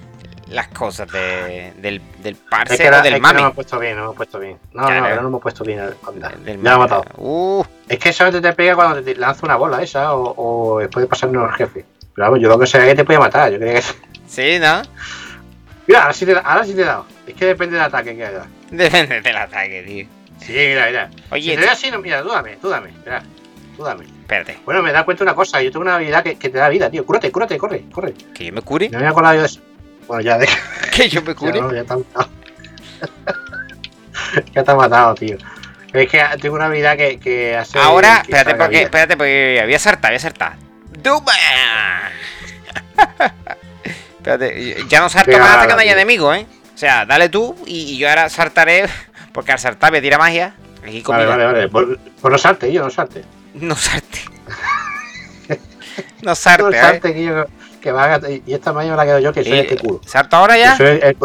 Las 0.54 0.68
cosas 0.68 1.10
de, 1.10 1.72
del, 1.78 2.00
del 2.22 2.34
Es 2.34 2.40
parse 2.48 2.78
que, 2.78 2.88
o 2.88 2.90
la- 2.90 3.02
del 3.02 3.14
es 3.14 3.18
que 3.18 3.22
mami. 3.22 3.34
no 3.34 3.40
hemos 3.40 3.54
puesto 3.54 3.78
bien, 3.78 3.96
no 3.96 4.02
hemos 4.04 4.16
puesto 4.16 4.38
bien. 4.38 4.56
No, 4.72 4.82
Claro. 4.86 5.00
no, 5.00 5.06
que 5.08 5.14
no 5.16 5.20
nos 5.22 5.28
hemos 5.30 5.42
puesto 5.42 5.64
bien. 5.64 5.80
Anda, 6.06 6.28
Del 6.44 6.62
ya 6.62 6.70
lo 6.70 6.76
he 6.76 6.78
matado. 6.78 7.04
Uh, 7.16 7.64
Es 7.88 7.98
que 7.98 8.12
solamente 8.12 8.48
te 8.48 8.54
pega 8.54 8.74
cuando 8.76 9.02
te 9.02 9.14
lanza 9.16 9.44
una 9.44 9.56
bola 9.56 9.82
esa 9.82 10.14
o, 10.14 10.34
o 10.76 10.78
después 10.78 11.02
de 11.02 11.08
pasarnos 11.08 11.50
al 11.50 11.56
jefe. 11.56 11.84
Pero 12.14 12.26
vamos, 12.26 12.40
yo 12.40 12.48
lo 12.48 12.58
que 12.58 12.66
sé 12.66 12.78
es 12.78 12.84
que 12.84 12.94
te 12.94 13.04
puede 13.04 13.18
matar. 13.18 13.50
Yo 13.50 13.58
creía 13.58 13.74
que. 13.74 13.82
sí, 14.28 14.58
¿no? 14.60 14.82
Mira, 15.86 16.02
ahora 16.02 16.12
sí 16.14 16.24
te, 16.24 16.32
ahora 16.32 16.64
sí 16.64 16.74
te 16.74 16.82
he 16.82 16.84
dado. 16.84 17.06
Es 17.26 17.34
que 17.34 17.46
depende 17.46 17.74
del 17.76 17.84
ataque 17.84 18.16
que 18.16 18.24
hagas. 18.24 18.46
Depende 18.70 19.20
del 19.20 19.36
ataque, 19.36 19.82
tío. 19.86 20.06
Sí, 20.40 20.52
mira, 20.52 20.86
mira. 20.86 21.10
Oye, 21.30 21.54
si 21.56 21.60
te 21.60 21.68
así, 21.68 21.90
no, 21.90 21.98
mira, 22.00 22.22
tú 22.22 22.28
dame, 22.28 22.56
tú 22.56 22.68
dame. 22.68 22.92
Mira, 23.04 23.22
tú 23.76 23.82
dame. 23.82 24.04
espérate. 24.04 24.58
Bueno, 24.64 24.82
me 24.82 24.92
da 24.92 25.04
cuenta 25.04 25.24
una 25.24 25.34
cosa. 25.34 25.60
Yo 25.62 25.70
tengo 25.70 25.82
una 25.82 25.96
habilidad 25.96 26.22
que, 26.22 26.36
que 26.38 26.48
te 26.48 26.58
da 26.58 26.68
vida, 26.68 26.88
tío. 26.90 27.04
Cúrate, 27.04 27.30
cúrate, 27.32 27.58
corre, 27.58 27.84
corre. 27.92 28.14
¿Que 28.34 28.46
yo 28.46 28.52
me 28.52 28.62
cure? 28.62 28.88
No 28.88 28.98
me 29.00 29.06
yo 29.06 29.40
de 29.40 29.46
eso. 29.46 29.60
Bueno, 30.06 30.22
ya, 30.22 30.38
de, 30.38 30.48
¿Que 30.92 31.08
yo 31.08 31.22
me 31.22 31.28
ya, 31.28 31.34
cure? 31.34 31.60
no, 31.60 31.72
ya 31.72 31.84
te 31.84 31.92
han 31.92 31.98
matado. 32.00 32.30
ya 34.54 34.64
te 34.64 34.74
matado, 34.74 35.14
tío. 35.14 35.36
Es 35.92 36.10
que 36.10 36.22
tengo 36.40 36.56
una 36.56 36.66
habilidad 36.66 36.96
que, 36.96 37.18
que 37.20 37.56
hace. 37.56 37.78
Ahora, 37.78 38.16
que 38.26 38.32
espérate, 38.32 38.54
porque, 38.56 38.76
vida. 38.76 38.84
espérate, 38.84 39.16
porque 39.16 39.60
voy 39.64 39.74
a 39.74 39.78
saltar, 39.78 40.10
voy 40.10 40.16
a 40.16 40.20
saltar. 40.20 40.56
¡Duma! 41.02 41.32
espérate, 44.18 44.84
ya 44.88 45.00
no 45.00 45.08
salto 45.08 45.38
más 45.38 45.50
hasta 45.50 45.66
que 45.66 45.74
no 45.74 45.80
haya 45.80 45.92
tío. 45.92 46.00
enemigo, 46.00 46.34
¿eh? 46.34 46.46
O 46.74 46.78
sea, 46.78 47.06
dale 47.06 47.28
tú 47.28 47.54
y, 47.66 47.92
y 47.92 47.98
yo 47.98 48.08
ahora 48.08 48.28
saltaré, 48.28 48.86
porque 49.32 49.52
al 49.52 49.58
saltar 49.58 49.92
me 49.92 50.00
tira 50.00 50.18
magia. 50.18 50.54
Vale, 51.06 51.26
vale, 51.26 51.44
vale. 51.44 51.68
Pues, 51.68 51.86
pues 52.20 52.32
no 52.32 52.38
salte, 52.38 52.72
yo, 52.72 52.82
no 52.82 52.90
salte. 52.90 53.24
No 53.54 53.76
salte. 53.76 54.20
no 55.48 55.56
No 56.22 56.34
salte, 56.34 56.76
¿eh? 56.76 56.80
salte, 56.80 57.14
que 57.14 57.24
yo. 57.24 57.46
Que 57.84 57.92
va 57.92 58.14
a, 58.14 58.20
y 58.30 58.42
esta 58.54 58.72
mañana 58.72 58.96
me 58.96 58.96
la 58.96 59.04
quedo 59.04 59.18
yo, 59.18 59.30
que 59.34 59.44
soy 59.44 59.58
este 59.58 59.76
culo. 59.76 60.00
¿Salto 60.06 60.36
ahora 60.36 60.56
ya? 60.56 60.70
Que 60.70 60.76
soy 60.78 60.86
el- 61.02 61.16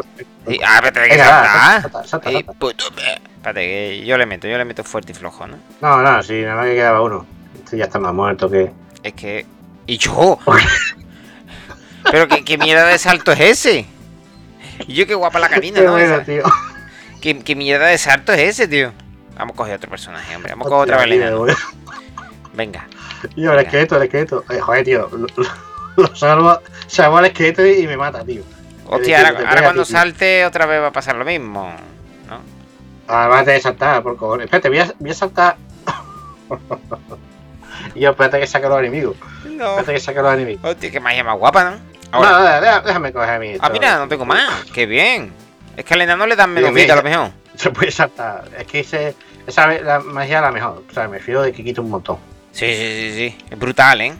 el- 0.47 0.59
ah, 0.65 0.81
pero 0.83 1.05
que 1.05 1.17
saltar. 1.17 2.05
salta, 2.05 2.29
Espérate, 2.29 3.61
que 3.65 4.03
yo 4.05 4.17
le 4.17 4.25
meto, 4.25 4.45
yo 4.45 4.57
le 4.57 4.65
meto 4.65 4.83
fuerte 4.83 5.13
y 5.13 5.15
flojo, 5.15 5.47
¿no? 5.47 5.57
No, 5.79 6.01
no, 6.01 6.21
sí, 6.21 6.41
nada 6.41 6.57
más 6.57 6.65
que 6.65 6.75
quedaba 6.75 7.01
uno. 7.01 7.25
Este 7.63 7.77
ya 7.77 7.85
está 7.85 7.97
más 7.97 8.13
muerto 8.13 8.49
que. 8.49 8.69
Es 9.03 9.13
que. 9.13 9.45
¡Y 9.87 9.97
yo! 9.99 10.37
Pero 12.11 12.27
qué, 12.27 12.43
qué 12.43 12.57
mierda 12.57 12.85
de 12.87 12.97
salto 12.97 13.31
es 13.31 13.39
ese. 13.39 13.85
Y 14.85 14.95
yo 14.95 15.07
qué 15.07 15.15
guapa 15.15 15.39
la 15.39 15.47
canina, 15.47 15.79
Qué 15.79 15.85
¿no? 15.85 15.91
bueno, 15.93 16.19
tío. 16.25 16.43
¿Qué, 17.21 17.39
qué 17.39 17.55
mierda 17.55 17.85
de 17.85 17.97
salto 17.97 18.33
es 18.33 18.39
ese, 18.41 18.67
tío? 18.67 18.91
Vamos 19.37 19.53
a 19.53 19.57
coger 19.57 19.75
otro 19.75 19.89
personaje, 19.89 20.35
hombre. 20.35 20.51
Vamos 20.51 20.67
a 20.67 20.69
coger 20.71 20.83
otra 20.83 20.97
balena. 20.97 21.31
Venga. 22.53 22.85
Yo, 23.37 23.53
el 23.53 23.59
esqueleto, 23.59 23.95
el 23.95 24.03
esqueleto. 24.03 24.43
Eh, 24.49 24.59
joder, 24.59 24.83
tío. 24.83 25.09
Lo, 25.97 26.15
salvo, 26.15 26.59
salvo 26.87 27.17
al 27.17 27.25
esqueleto 27.25 27.65
y 27.65 27.85
me 27.87 27.97
mata, 27.97 28.23
tío. 28.23 28.43
Hostia, 28.87 29.27
ahora, 29.27 29.61
cuando 29.61 29.83
ti, 29.83 29.91
salte 29.91 30.45
otra 30.45 30.65
vez 30.65 30.81
va 30.81 30.87
a 30.87 30.91
pasar 30.91 31.15
lo 31.15 31.23
mismo. 31.25 31.71
¿No? 32.27 32.41
Además 33.07 33.45
de 33.45 33.59
saltar, 33.61 34.01
por 34.01 34.17
cojones. 34.17 34.45
Espérate, 34.45 34.69
voy 34.69 34.79
a, 34.79 34.93
voy 34.97 35.11
a 35.11 35.13
saltar. 35.13 35.57
y 37.93 37.99
yo, 38.01 38.11
espérate 38.11 38.39
que 38.39 38.47
saque 38.47 38.65
a 38.65 38.69
los 38.69 38.79
enemigos. 38.79 39.15
No. 39.45 39.65
Espérate 39.65 39.93
que 39.93 39.99
saque 39.99 40.19
a 40.19 40.21
los 40.23 40.33
enemigos. 40.33 40.63
Hostia, 40.63 40.89
qué 40.89 40.99
magia 40.99 41.23
más 41.23 41.37
guapa, 41.37 41.63
¿no? 41.65 41.77
Ahora. 42.11 42.29
No, 42.31 42.39
no, 42.39 42.61
déjame, 42.61 42.87
déjame 42.87 43.13
coger 43.13 43.29
a 43.29 43.39
mí. 43.39 43.57
ah, 43.59 43.69
mira, 43.69 43.97
no 43.97 44.07
tengo 44.07 44.25
más. 44.25 44.65
Qué 44.73 44.87
bien. 44.87 45.33
Es 45.77 45.85
que 45.85 45.93
al 45.93 46.01
enano 46.01 46.25
le 46.25 46.35
dan 46.35 46.51
menos 46.51 46.73
vida 46.73 46.93
a 46.93 46.95
lo 46.97 47.03
mejor. 47.03 47.31
Se 47.55 47.69
puede 47.69 47.91
saltar. 47.91 48.49
Es 48.57 48.65
que 48.65 48.79
ese, 48.79 49.15
esa 49.45 49.67
la 49.67 49.99
magia 49.99 50.37
es 50.37 50.41
la 50.41 50.51
mejor. 50.51 50.83
O 50.89 50.93
sea, 50.93 51.07
me 51.07 51.19
fío 51.19 51.41
de 51.41 51.51
que 51.51 51.63
quita 51.63 51.81
un 51.81 51.89
montón. 51.91 52.17
Sí, 52.51 52.65
sí, 52.65 52.75
sí, 52.75 53.15
sí. 53.15 53.45
Es 53.51 53.59
brutal, 53.59 54.01
¿eh? 54.01 54.13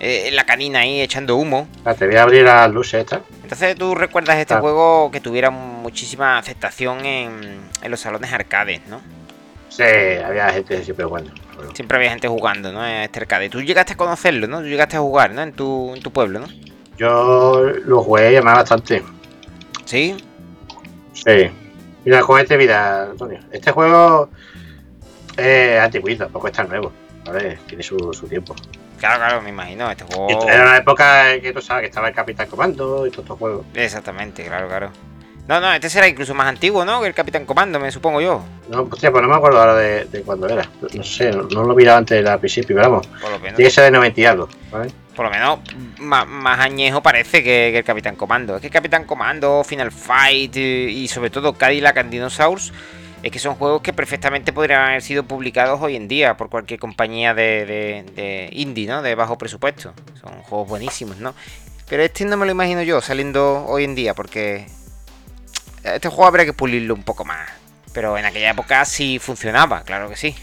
Eh, 0.00 0.30
La 0.32 0.44
canina 0.44 0.80
ahí 0.80 1.00
echando 1.00 1.36
humo. 1.36 1.68
Espérate, 1.76 2.06
voy 2.06 2.16
a 2.16 2.22
abrir 2.22 2.42
las 2.44 2.70
luces 2.70 3.00
estas. 3.02 3.20
Entonces 3.42 3.76
tú 3.76 3.94
recuerdas 3.94 4.36
este 4.38 4.46
Claro. 4.54 4.62
juego 4.62 5.10
que 5.10 5.20
tuviera 5.20 5.50
muchísima 5.50 6.38
aceptación 6.38 7.04
en, 7.04 7.60
en 7.82 7.90
los 7.90 8.00
salones 8.00 8.32
arcades, 8.32 8.80
¿no? 8.88 9.00
Sí, 9.68 9.82
había 10.24 10.48
gente 10.50 10.82
siempre 10.82 11.04
jugando. 11.04 11.32
Bueno, 11.54 11.74
Siempre 11.74 11.96
había 11.98 12.10
gente 12.10 12.28
jugando, 12.28 12.72
¿no? 12.72 12.84
En 12.86 13.02
este 13.02 13.20
arcade. 13.20 13.50
Tú 13.50 13.60
llegaste 13.62 13.92
a 13.92 13.96
conocerlo, 13.96 14.46
¿no? 14.48 14.60
Tú 14.60 14.66
llegaste 14.66 14.96
a 14.96 15.00
jugar, 15.00 15.32
¿no? 15.32 15.42
En 15.42 15.52
tu, 15.52 15.94
en 15.94 16.02
tu 16.02 16.10
pueblo, 16.10 16.40
¿no? 16.40 16.46
Yo 16.96 17.62
lo 17.84 18.02
jugué 18.02 18.32
y 18.32 18.36
además 18.36 18.58
bastante. 18.58 19.02
Sí. 19.84 20.16
Sí. 21.12 21.50
Mira, 22.04 22.20
con 22.22 22.40
este 22.40 22.56
vida, 22.56 23.04
Antonio. 23.10 23.38
Este 23.52 23.70
juego 23.70 24.30
es 25.36 25.78
antiguito, 25.80 26.24
tampoco 26.24 26.46
es 26.48 26.52
tan 26.54 26.68
nuevo. 26.68 26.92
¿vale? 27.26 27.58
Tiene 27.66 27.82
su, 27.82 27.96
su 28.14 28.26
tiempo. 28.26 28.54
Claro, 29.00 29.18
claro, 29.18 29.42
me 29.42 29.48
imagino. 29.48 29.90
Este 29.90 30.04
juego. 30.04 30.46
Era 30.48 30.62
una 30.62 30.76
época 30.76 31.40
que 31.40 31.52
tú 31.54 31.62
sabes 31.62 31.80
que 31.80 31.86
estaba 31.86 32.08
el 32.08 32.14
Capitán 32.14 32.46
Comando 32.48 33.06
y 33.06 33.10
todos 33.10 33.24
estos 33.24 33.38
juegos. 33.38 33.66
Exactamente, 33.74 34.44
claro, 34.44 34.68
claro. 34.68 34.90
No, 35.48 35.58
no, 35.58 35.72
este 35.72 35.88
será 35.88 36.06
incluso 36.06 36.34
más 36.34 36.46
antiguo, 36.46 36.84
¿no? 36.84 37.00
Que 37.00 37.08
el 37.08 37.14
Capitán 37.14 37.46
Comando, 37.46 37.80
me 37.80 37.90
supongo 37.90 38.20
yo. 38.20 38.44
No, 38.68 38.82
hostia, 38.82 39.10
pues 39.10 39.22
no 39.22 39.28
me 39.28 39.34
acuerdo 39.34 39.58
ahora 39.58 39.74
de, 39.74 40.04
de 40.04 40.22
cuándo 40.22 40.46
era. 40.46 40.68
No 40.92 41.02
sé, 41.02 41.32
no, 41.32 41.44
no 41.44 41.64
lo 41.64 41.74
miraba 41.74 41.98
antes 41.98 42.24
al 42.24 42.38
principio, 42.38 42.76
pero 42.76 42.90
vamos. 42.90 43.06
Por 43.06 43.30
lo 43.30 43.38
menos. 43.40 43.56
Tiene 43.56 43.68
que 43.68 43.74
ser 43.74 43.84
de 43.84 43.90
90 43.90 44.20
y 44.20 44.24
algo, 44.26 44.48
¿vale? 44.70 44.92
Por 45.16 45.24
lo 45.24 45.30
menos 45.30 45.58
más, 45.98 46.26
más 46.28 46.60
añejo 46.60 47.02
parece 47.02 47.42
que, 47.42 47.70
que 47.72 47.78
el 47.78 47.84
Capitán 47.84 48.16
Comando. 48.16 48.56
Es 48.56 48.60
que 48.60 48.66
el 48.66 48.72
Capitán 48.72 49.04
Comando, 49.04 49.64
Final 49.64 49.90
Fight 49.90 50.56
y 50.56 51.08
sobre 51.08 51.30
todo 51.30 51.54
Cadillac 51.54 51.96
and 51.96 52.10
Dinosaurs 52.10 52.72
es 53.22 53.30
que 53.30 53.38
son 53.38 53.54
juegos 53.54 53.82
que 53.82 53.92
perfectamente 53.92 54.52
podrían 54.52 54.82
haber 54.82 55.02
sido 55.02 55.24
publicados 55.24 55.80
hoy 55.82 55.96
en 55.96 56.08
día 56.08 56.36
por 56.36 56.48
cualquier 56.48 56.80
compañía 56.80 57.34
de, 57.34 58.48
indie, 58.52 58.86
¿no? 58.86 59.02
De 59.02 59.14
bajo 59.14 59.36
presupuesto. 59.36 59.92
Son 60.20 60.42
juegos 60.42 60.68
buenísimos, 60.68 61.18
¿no? 61.18 61.34
Pero 61.88 62.02
este 62.02 62.24
no 62.24 62.36
me 62.36 62.46
lo 62.46 62.52
imagino 62.52 62.82
yo 62.82 63.00
saliendo 63.00 63.64
hoy 63.66 63.84
en 63.84 63.94
día 63.94 64.14
porque 64.14 64.66
este 65.82 66.08
juego 66.08 66.26
habría 66.26 66.44
que 66.44 66.52
pulirlo 66.52 66.94
un 66.94 67.02
poco 67.02 67.24
más. 67.24 67.50
Pero 67.92 68.16
en 68.16 68.24
aquella 68.24 68.50
época 68.50 68.84
sí 68.84 69.18
funcionaba, 69.18 69.82
claro 69.82 70.08
que 70.08 70.16
sí. 70.16 70.34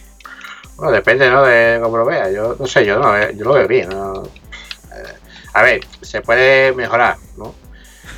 Bueno, 0.76 0.92
depende, 0.92 1.30
¿no? 1.30 1.44
De 1.44 1.80
cómo 1.82 1.98
lo 1.98 2.06
veas. 2.06 2.32
Yo 2.34 2.56
no 2.60 2.68
sé, 2.68 2.86
yo 2.86 3.00
no, 3.00 3.18
eh, 3.18 3.34
yo 3.36 3.46
lo 3.46 3.54
veo 3.54 3.68
bien. 3.68 3.90
Eh, 3.92 5.14
A 5.54 5.64
ver, 5.64 5.82
se 6.02 6.22
puede 6.22 6.74
mejorar, 6.74 7.18
¿no? 7.38 7.56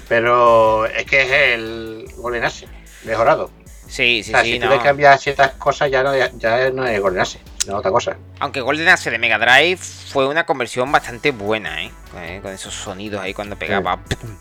Pero 0.09 0.85
es 0.87 1.05
que 1.05 1.21
es 1.21 1.31
el 1.53 2.11
Golden 2.17 2.43
Axe 2.43 2.67
mejorado. 3.05 3.51
Sí, 3.89 4.21
sí, 4.23 4.31
o 4.31 4.35
sea, 4.35 4.43
sí, 4.43 4.53
si 4.53 4.59
tú 4.59 4.67
no. 4.67 4.75
le 4.75 4.81
cambias 4.81 5.19
ciertas 5.19 5.51
cosas 5.53 5.89
ya 5.89 6.03
no, 6.03 6.15
ya, 6.15 6.31
ya 6.37 6.69
no 6.69 6.85
es 6.85 7.01
Golden 7.01 7.21
Axe, 7.21 7.41
no 7.65 7.73
es 7.73 7.79
otra 7.79 7.91
cosa. 7.91 8.15
Aunque 8.39 8.61
Golden 8.61 8.87
Axe 8.87 9.09
de 9.09 9.17
Mega 9.17 9.39
Drive 9.39 9.77
fue 9.77 10.27
una 10.27 10.45
conversión 10.45 10.91
bastante 10.91 11.31
buena, 11.31 11.83
¿eh? 11.83 11.91
Con, 12.11 12.23
eh, 12.23 12.39
con 12.41 12.53
esos 12.53 12.73
sonidos 12.73 13.19
ahí 13.21 13.33
cuando 13.33 13.57
pegaba. 13.57 13.97
tum, 14.07 14.37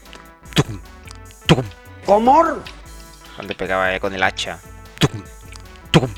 tum, 0.55 0.81
tum, 1.47 1.65
¿Cómo? 2.05 2.45
cuando 3.37 3.55
pegaba 3.57 3.95
eh, 3.95 4.01
con 4.01 4.15
el 4.15 4.23
hacha. 4.23 4.59
tum, 4.99 5.23
tum. 5.91 6.09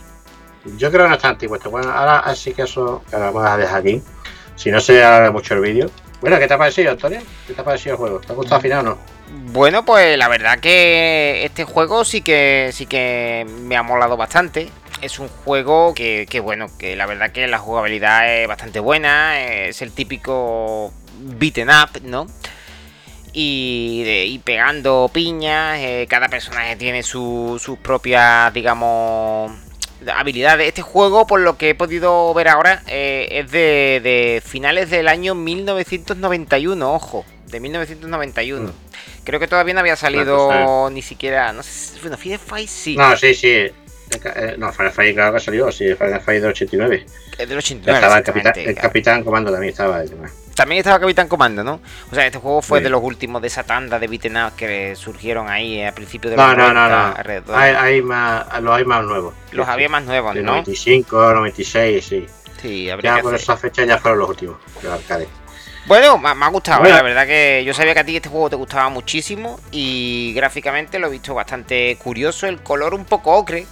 Yo 0.77 0.91
creo 0.91 1.05
que 1.05 1.09
no 1.11 1.15
está 1.15 1.29
antiguo 1.29 1.57
esto. 1.57 1.71
Bueno, 1.71 1.91
ahora 1.91 2.19
así 2.21 2.53
que 2.53 2.63
eso 2.63 3.03
que 3.09 3.17
lo 3.17 3.33
vamos 3.33 3.47
a 3.49 3.57
dejar 3.57 3.81
aquí. 3.81 4.03
Si 4.57 4.71
no 4.71 4.81
se 4.81 5.03
alarga 5.03 5.31
mucho 5.31 5.55
el 5.55 5.61
vídeo. 5.61 5.91
Bueno, 6.21 6.39
¿qué 6.39 6.47
te 6.47 6.55
ha 6.55 6.59
parecido, 6.59 6.91
Antonio? 6.91 7.21
¿Qué 7.47 7.55
te 7.55 7.61
ha 7.61 7.65
parecido 7.65 7.95
el 7.95 7.99
juego? 7.99 8.21
¿Te 8.21 8.33
ha 8.33 8.37
gustado 8.37 8.57
al 8.57 8.63
final 8.63 8.79
o 8.87 8.91
no? 8.91 8.99
Bueno, 9.53 9.85
pues 9.85 10.19
la 10.19 10.29
verdad 10.29 10.59
que 10.59 11.45
este 11.45 11.65
juego 11.65 12.05
sí 12.05 12.21
que 12.21 12.71
sí 12.73 12.87
que 12.87 13.47
me 13.49 13.77
ha 13.77 13.83
molado 13.83 14.17
bastante. 14.17 14.69
Es 15.01 15.19
un 15.19 15.29
juego 15.29 15.95
que, 15.95 16.27
que, 16.29 16.41
bueno, 16.41 16.67
que 16.79 16.95
la 16.95 17.07
verdad 17.07 17.31
que 17.31 17.47
la 17.47 17.59
jugabilidad 17.59 18.31
es 18.43 18.47
bastante 18.49 18.81
buena. 18.81 19.41
Es 19.41 19.81
el 19.83 19.93
típico 19.93 20.93
beaten 21.21 21.71
up, 21.71 22.01
¿no? 22.03 22.27
Y, 23.33 24.03
y 24.27 24.39
pegando 24.41 25.09
piñas. 25.13 25.79
eh, 25.79 26.07
cada 26.11 26.29
personaje 26.29 26.77
tiene 26.77 27.03
su- 27.03 27.59
sus 27.63 27.79
propias, 27.79 28.53
digamos, 28.53 29.53
habilidades. 30.15 30.69
Este 30.69 30.83
juego, 30.83 31.27
por 31.27 31.41
lo 31.41 31.57
que 31.57 31.71
he 31.71 31.75
podido 31.75 32.33
ver 32.35 32.49
ahora, 32.49 32.83
eh, 32.87 33.29
es 33.31 33.51
de, 33.51 34.01
de 34.03 34.43
finales 34.45 34.91
del 34.91 35.09
año 35.09 35.35
1991, 35.35 36.95
ojo, 36.95 37.25
de 37.47 37.61
1991. 37.61 38.69
Mm. 38.69 38.73
Creo 39.25 39.39
que 39.41 39.47
todavía 39.49 39.75
no 39.75 39.81
había 39.81 39.97
salido 39.97 40.89
ni 40.91 41.03
siquiera, 41.03 41.53
no 41.53 41.63
sé, 41.63 41.71
si- 41.71 42.01
bueno, 42.01 42.17
Final 42.17 42.39
Fight 42.39 42.69
sí, 42.69 42.97
No, 42.97 43.17
sí, 43.17 43.35
sí. 43.35 43.49
Eh, 43.49 44.55
No, 44.59 44.73
Final 44.73 44.93
Fight 44.93 45.15
claro 45.15 45.35
que 45.35 45.41
salió, 45.41 45.71
sí, 45.71 45.95
Final 45.95 46.21
Fight 46.21 46.41
del 46.43 46.51
89. 46.51 47.07
es 47.33 47.39
del 47.39 47.49
Ya 47.51 47.57
89. 47.59 47.99
estaba 47.99 48.19
el 48.19 48.25
capitán, 48.25 48.53
el 48.57 48.75
capitán 48.75 49.25
Comando 49.25 49.53
también 49.53 49.71
estaba. 49.73 50.03
el 50.03 50.11
tema. 50.11 50.31
También 50.61 50.81
estaba 50.81 51.01
Capitán 51.01 51.27
Comando, 51.27 51.65
¿no? 51.65 51.81
O 52.11 52.15
sea, 52.15 52.27
este 52.27 52.39
juego 52.39 52.61
fue 52.61 52.81
Sí. 52.81 52.85
de 52.85 52.91
los 52.91 53.03
últimos 53.03 53.41
de 53.41 53.49
esa 53.49 53.63
tanda 53.63 53.99
de 53.99 54.07
beaten 54.09 54.37
up 54.37 54.53
que 54.57 54.95
surgieron 54.95 55.49
ahí 55.49 55.83
a 55.83 55.95
principios 55.95 56.33
de 56.33 56.37
No, 56.37 56.49
los 56.49 56.57
no, 56.59 56.69
no, 56.75 56.75
90, 56.75 57.09
no. 57.11 57.17
alrededor. 57.17 57.57
Hay, 57.59 57.75
hay 57.75 58.03
más, 58.03 58.61
los 58.63 58.77
hay 58.77 58.85
más 58.85 59.05
nuevos. 59.05 59.35
Los 59.53 59.67
Sí, 59.67 59.73
había 59.73 59.89
más 59.89 60.05
nuevos, 60.05 60.35
De 60.35 60.43
¿no? 60.43 60.53
95, 60.53 61.33
96, 61.33 62.05
sí. 62.05 62.27
Sí, 62.61 62.91
habría 62.91 63.13
Ya 63.13 63.17
que 63.17 63.23
por 63.23 63.35
hacer. 63.35 63.43
esa 63.43 63.57
fecha 63.57 63.85
ya 63.87 63.97
fueron 63.97 64.19
los 64.19 64.29
últimos, 64.29 64.57
los 64.83 64.93
arcades. 64.93 65.29
Bueno, 65.87 66.19
me, 66.19 66.35
me 66.35 66.45
ha 66.45 66.49
gustado, 66.49 66.81
Bueno. 66.81 66.95
la 66.95 67.03
verdad 67.03 67.27
que 67.27 67.63
yo 67.65 67.73
sabía 67.73 67.95
que 67.95 68.01
a 68.01 68.05
ti 68.05 68.15
este 68.17 68.29
juego 68.29 68.51
te 68.51 68.57
gustaba 68.57 68.91
muchísimo 68.91 69.59
y 69.71 70.35
gráficamente 70.37 70.99
lo 70.99 71.07
he 71.07 71.11
visto 71.11 71.33
bastante 71.35 71.97
curioso, 71.97 72.47
el 72.47 72.61
color 72.63 72.93
un 72.93 73.07
poco 73.07 73.33
ocre. 73.33 73.67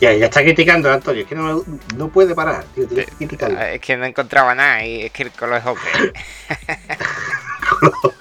Ya, 0.00 0.12
ya 0.12 0.26
está 0.26 0.42
criticando 0.42 0.92
Antonio, 0.92 1.22
es 1.22 1.28
que 1.28 1.34
no, 1.34 1.62
no 1.96 2.08
puede 2.08 2.34
parar, 2.34 2.64
tío, 2.74 2.86
tiene 2.86 3.04
que 3.04 3.12
criticarlo. 3.12 3.60
Es 3.60 3.80
que 3.80 3.96
no 3.96 4.04
encontraba 4.04 4.54
nada 4.54 4.84
y 4.84 5.02
es 5.04 5.12
que 5.12 5.22
el 5.24 5.30
color 5.30 5.58
es 5.58 5.66
ocre. 5.66 6.12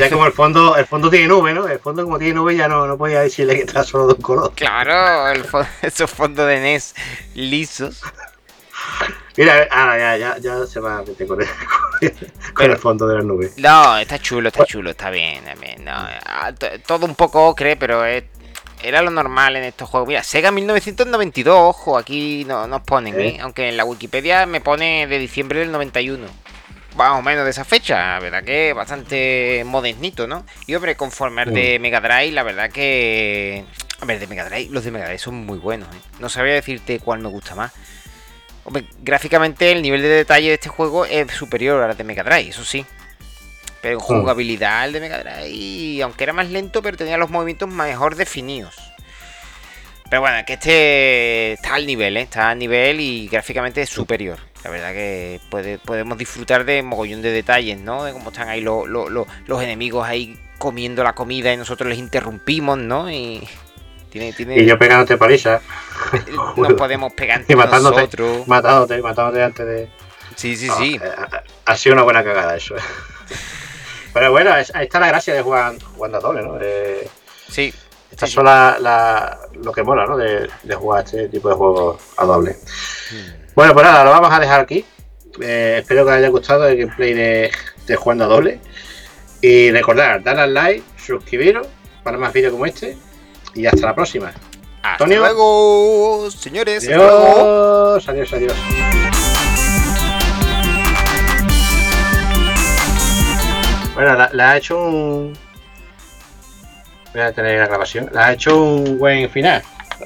Ya 0.00 0.08
como 0.10 0.26
el 0.26 0.32
fondo, 0.32 0.76
el 0.76 0.86
fondo 0.86 1.10
tiene 1.10 1.26
nube, 1.26 1.52
¿no? 1.52 1.66
El 1.66 1.80
fondo 1.80 2.04
como 2.04 2.18
tiene 2.18 2.34
nube 2.34 2.54
ya 2.54 2.68
no, 2.68 2.86
no 2.86 2.96
podía 2.96 3.20
decirle 3.22 3.56
que 3.56 3.62
está 3.62 3.82
solo 3.82 4.06
de 4.06 4.14
un 4.14 4.20
color. 4.20 4.52
Claro, 4.54 5.28
el 5.30 5.44
fo- 5.44 5.66
esos 5.82 6.08
fondos 6.10 6.46
de 6.46 6.60
NES 6.60 6.94
lisos. 7.34 8.02
Mira, 9.36 9.66
ahora 9.72 9.98
ya, 9.98 10.16
ya, 10.16 10.38
ya 10.38 10.66
se 10.66 10.78
va 10.78 10.98
a 10.98 11.02
meter 11.02 11.26
con 11.26 11.40
el, 11.40 11.48
con 12.00 12.08
el- 12.08 12.12
con 12.12 12.30
Pero- 12.56 12.72
el 12.74 12.78
fondo 12.78 13.08
de 13.08 13.16
la 13.16 13.22
nube. 13.22 13.50
No, 13.56 13.98
está 13.98 14.18
chulo, 14.20 14.48
está 14.48 14.64
chulo, 14.64 14.90
está 14.90 15.10
bien, 15.10 15.44
también. 15.44 15.84
No, 15.84 15.92
ah, 15.92 16.52
todo 16.86 17.06
un 17.06 17.16
poco 17.16 17.48
ocre, 17.48 17.76
pero 17.76 18.04
es- 18.04 18.24
era 18.82 19.02
lo 19.02 19.10
normal 19.10 19.56
en 19.56 19.64
estos 19.64 19.88
juegos. 19.88 20.08
Mira, 20.08 20.22
Sega 20.22 20.50
1992, 20.50 21.56
ojo, 21.56 21.98
aquí 21.98 22.44
no 22.46 22.66
nos 22.66 22.82
ponen, 22.82 23.18
¿Eh? 23.18 23.38
aunque 23.40 23.68
en 23.68 23.76
la 23.76 23.84
Wikipedia 23.84 24.46
me 24.46 24.60
pone 24.60 25.06
de 25.06 25.18
diciembre 25.18 25.60
del 25.60 25.72
91. 25.72 26.26
Más 26.96 27.18
o 27.18 27.22
menos 27.22 27.44
de 27.44 27.50
esa 27.50 27.64
fecha, 27.64 28.14
la 28.14 28.20
verdad 28.20 28.42
que 28.42 28.72
bastante 28.72 29.62
modernito, 29.64 30.26
¿no? 30.26 30.44
Y 30.66 30.74
hombre, 30.74 30.96
conforme 30.96 31.42
al 31.42 31.54
de 31.54 31.78
Mega 31.78 32.00
Drive, 32.00 32.32
la 32.32 32.42
verdad 32.42 32.70
que. 32.70 33.64
A 34.00 34.04
ver, 34.04 34.18
de 34.18 34.26
Mega 34.26 34.48
Drive, 34.48 34.70
los 34.70 34.84
de 34.84 34.90
Mega 34.90 35.04
Drive 35.04 35.18
son 35.18 35.34
muy 35.46 35.58
buenos, 35.58 35.88
¿eh? 35.94 35.98
No 36.18 36.28
sabría 36.28 36.54
decirte 36.54 36.98
cuál 36.98 37.20
me 37.20 37.28
gusta 37.28 37.54
más. 37.54 37.72
Hombre, 38.64 38.84
gráficamente 39.00 39.70
el 39.70 39.80
nivel 39.80 40.02
de 40.02 40.08
detalle 40.08 40.48
de 40.48 40.54
este 40.54 40.68
juego 40.68 41.04
es 41.04 41.30
superior 41.32 41.82
al 41.82 41.96
de 41.96 42.04
Mega 42.04 42.24
Drive, 42.24 42.50
eso 42.50 42.64
sí. 42.64 42.84
Pero 43.80 43.94
en 43.98 44.00
Hmm. 44.00 44.20
jugabilidad 44.20 44.86
el 44.86 44.92
de 44.92 45.00
Mega 45.00 45.18
Drive, 45.22 46.02
aunque 46.02 46.24
era 46.24 46.32
más 46.32 46.48
lento, 46.50 46.82
pero 46.82 46.96
tenía 46.96 47.16
los 47.16 47.30
movimientos 47.30 47.68
mejor 47.68 48.16
definidos. 48.16 48.74
Pero 50.10 50.22
bueno, 50.22 50.38
que 50.46 50.54
este 50.54 51.52
está 51.52 51.74
al 51.74 51.86
nivel, 51.86 52.16
¿eh? 52.16 52.22
Está 52.22 52.48
al 52.50 52.58
nivel 52.58 52.98
y 53.00 53.28
gráficamente 53.28 53.82
es 53.82 53.90
superior. 53.90 54.38
La 54.64 54.70
verdad 54.70 54.92
que 54.92 55.38
puede- 55.50 55.78
podemos 55.78 56.16
disfrutar 56.16 56.64
de 56.64 56.82
mogollón 56.82 57.20
de 57.22 57.30
detalles, 57.30 57.78
¿no? 57.78 58.04
De 58.04 58.12
cómo 58.12 58.30
están 58.30 58.48
ahí 58.48 58.60
lo- 58.62 58.86
lo- 58.86 59.10
lo- 59.10 59.26
los 59.46 59.62
enemigos 59.62 60.06
ahí 60.08 60.36
comiendo 60.56 61.04
la 61.04 61.12
comida 61.14 61.52
y 61.52 61.56
nosotros 61.58 61.88
les 61.90 61.98
interrumpimos, 61.98 62.78
¿no? 62.78 63.10
Y 63.10 63.46
tiene, 64.10 64.32
tiene, 64.32 64.58
Y 64.58 64.64
yo 64.66 64.78
pegándote 64.78 65.18
paliza, 65.18 65.60
nos 66.56 66.72
podemos 66.74 67.12
pegar 67.12 67.40
y 67.40 67.42
entre 67.42 67.56
matándote, 67.56 67.96
nosotros. 67.96 68.48
matándote, 68.48 69.02
matándote 69.02 69.42
antes 69.42 69.66
de... 69.66 69.88
Sí, 70.36 70.56
sí, 70.56 70.68
Ah, 70.70 70.76
sí. 70.78 70.98
eh, 71.02 71.08
ha, 71.66 71.72
ha 71.72 71.76
sido 71.76 71.92
una 71.94 72.02
buena 72.02 72.24
cagada 72.24 72.56
eso. 72.56 72.74
Pero 74.12 74.30
bueno, 74.30 74.56
es- 74.56 74.74
ahí 74.74 74.84
está 74.84 75.00
la 75.00 75.08
gracia 75.08 75.34
de 75.34 75.42
jugar 75.42 75.74
jugando 75.94 76.18
a 76.18 76.20
doble, 76.20 76.42
¿no? 76.42 76.58
Eh, 76.60 77.08
Sí. 77.48 77.72
estas 78.10 78.28
Sí, 78.30 78.34
son 78.34 78.44
la- 78.46 78.76
la- 78.80 79.38
lo 79.62 79.72
que 79.72 79.82
mola, 79.82 80.06
¿no? 80.06 80.16
De, 80.16 80.48
de 80.62 80.74
jugar 80.74 81.04
este 81.04 81.28
tipo 81.28 81.48
de 81.48 81.54
juegos 81.54 82.00
a 82.16 82.24
doble. 82.24 82.56
Bueno, 83.54 83.72
pues 83.74 83.84
nada, 83.86 84.04
lo 84.04 84.10
vamos 84.10 84.32
a 84.32 84.40
dejar 84.40 84.60
aquí. 84.60 84.84
Eh, 85.40 85.78
espero 85.80 86.04
que 86.04 86.10
os 86.10 86.16
haya 86.16 86.28
gustado 86.28 86.66
el 86.66 86.76
gameplay 86.78 87.12
de, 87.14 87.50
de 87.86 87.96
jugando 87.96 88.24
a 88.24 88.28
doble. 88.28 88.60
Y 89.40 89.70
recordad, 89.70 90.20
darle 90.20 90.42
al 90.42 90.54
like, 90.54 90.82
suscribiros 90.96 91.66
para 92.02 92.18
más 92.18 92.32
vídeos 92.32 92.52
como 92.52 92.66
este. 92.66 92.96
Y 93.54 93.66
hasta 93.66 93.86
la 93.86 93.94
próxima. 93.94 94.28
Hasta 94.82 94.92
Antonio. 95.04 95.18
luego, 95.20 96.30
señores. 96.30 96.82
hasta 96.84 96.96
luego. 96.96 97.98
Adiós, 98.06 98.32
adiós, 98.32 98.54
Bueno, 103.98 104.14
la, 104.14 104.30
la 104.32 104.50
ha 104.52 104.56
hecho 104.58 104.80
un. 104.80 105.32
Voy 107.12 107.20
a 107.20 107.32
tener 107.32 107.58
la 107.58 107.66
grabación. 107.66 108.08
La 108.12 108.26
ha 108.26 108.32
hecho 108.32 108.62
un 108.62 108.96
buen 108.96 109.28
final, 109.28 109.60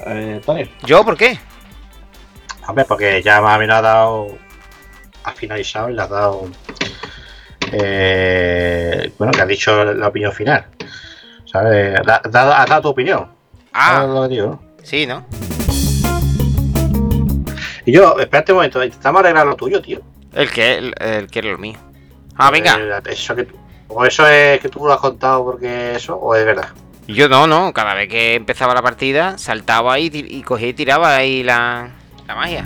eh, 0.06 0.32
Antonio. 0.36 0.66
¿Yo 0.86 1.04
por 1.04 1.14
qué? 1.14 1.38
Hombre, 2.66 2.86
porque 2.86 3.20
ya 3.22 3.42
más 3.42 3.56
o 3.56 3.58
menos 3.58 3.76
ha 3.76 3.82
dado. 3.82 4.28
Ha 5.24 5.32
finalizado 5.32 5.90
y 5.90 5.92
le 5.92 6.00
ha 6.00 6.06
dado. 6.06 6.48
eh, 7.70 9.12
bueno, 9.18 9.30
que 9.30 9.42
ha 9.42 9.46
dicho 9.46 9.84
la 9.84 10.08
opinión 10.08 10.32
final. 10.32 10.64
¿Sabes? 11.44 12.00
Has 12.06 12.32
dado 12.32 12.80
tu 12.80 12.88
opinión. 12.88 13.30
Ah, 13.74 13.96
¿Sabes 13.96 14.08
lo 14.14 14.26
digo, 14.28 14.62
sí, 14.82 15.06
¿no? 15.06 15.26
Y 17.84 17.92
yo, 17.92 18.18
espérate 18.18 18.52
un 18.52 18.56
momento, 18.56 18.82
intentamos 18.82 19.20
arreglar 19.20 19.46
lo 19.46 19.54
tuyo, 19.56 19.82
tío. 19.82 20.00
El 20.32 20.50
que, 20.50 20.76
el, 20.78 20.94
el 20.98 21.26
que 21.26 21.40
era 21.40 21.50
lo 21.50 21.58
mío. 21.58 21.78
Ah, 22.36 22.50
venga. 22.50 22.78
Eh, 22.78 23.02
eso 23.10 23.34
que 23.36 23.44
tú- 23.44 23.56
o 23.94 24.04
eso 24.04 24.26
es 24.26 24.60
que 24.60 24.68
tú 24.68 24.86
lo 24.86 24.92
has 24.92 25.00
contado 25.00 25.44
porque 25.44 25.96
eso, 25.96 26.16
o 26.16 26.34
es 26.34 26.44
verdad. 26.44 26.68
Yo 27.08 27.28
no, 27.28 27.46
no. 27.46 27.72
Cada 27.72 27.94
vez 27.94 28.08
que 28.08 28.34
empezaba 28.34 28.74
la 28.74 28.82
partida, 28.82 29.36
saltaba 29.38 29.94
ahí 29.94 30.10
y, 30.12 30.38
y 30.38 30.42
cogía 30.42 30.68
y 30.68 30.72
tiraba 30.72 31.16
ahí 31.16 31.42
la, 31.42 31.90
la 32.26 32.34
magia. 32.34 32.64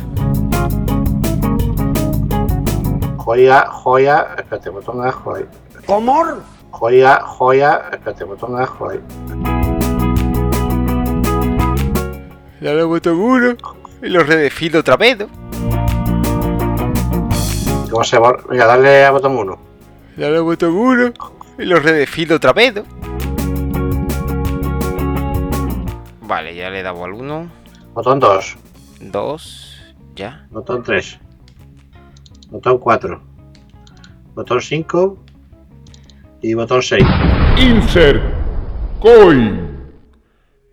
Joya, 3.18 3.66
joya, 3.70 4.26
espérate, 4.36 4.70
botón 4.70 5.06
A, 5.06 5.10
joya. 5.10 5.46
¿Cómo? 5.86 6.24
Joya, 6.70 7.20
joya, 7.22 7.82
espérate, 7.90 8.24
botón 8.24 8.60
A, 8.60 8.66
joya. 8.66 9.00
Dale 12.60 12.80
al 12.80 12.86
botón 12.86 13.20
uno 13.20 13.56
y 14.02 14.08
lo 14.08 14.22
redefino 14.22 14.80
otra 14.80 14.96
vez, 14.96 15.18
¿no? 15.18 15.26
¿Cómo 17.90 18.04
se 18.04 18.18
borra? 18.18 18.42
Venga, 18.48 18.66
dale 18.66 19.04
a 19.04 19.10
botón 19.10 19.36
1. 19.36 19.75
Dale 20.16 20.36
al 20.36 20.42
botón 20.42 20.74
uno 20.74 21.12
y 21.58 21.64
lo 21.64 21.78
redefino 21.78 22.36
otra 22.36 22.52
vez, 22.52 22.74
¿no? 22.74 22.82
Vale, 26.22 26.54
ya 26.54 26.70
le 26.70 26.80
he 26.80 26.82
dado 26.82 27.04
al 27.04 27.12
1, 27.12 27.50
Botón 27.96 28.20
2. 28.20 28.56
2, 29.00 29.94
ya. 30.16 30.46
Botón 30.50 30.82
3. 30.82 31.18
Botón 32.50 32.78
4. 32.78 33.22
Botón 34.34 34.60
5. 34.60 35.18
Y 36.42 36.52
botón 36.52 36.82
6. 36.82 37.02
Insert 37.58 38.22
coin. 39.00 39.75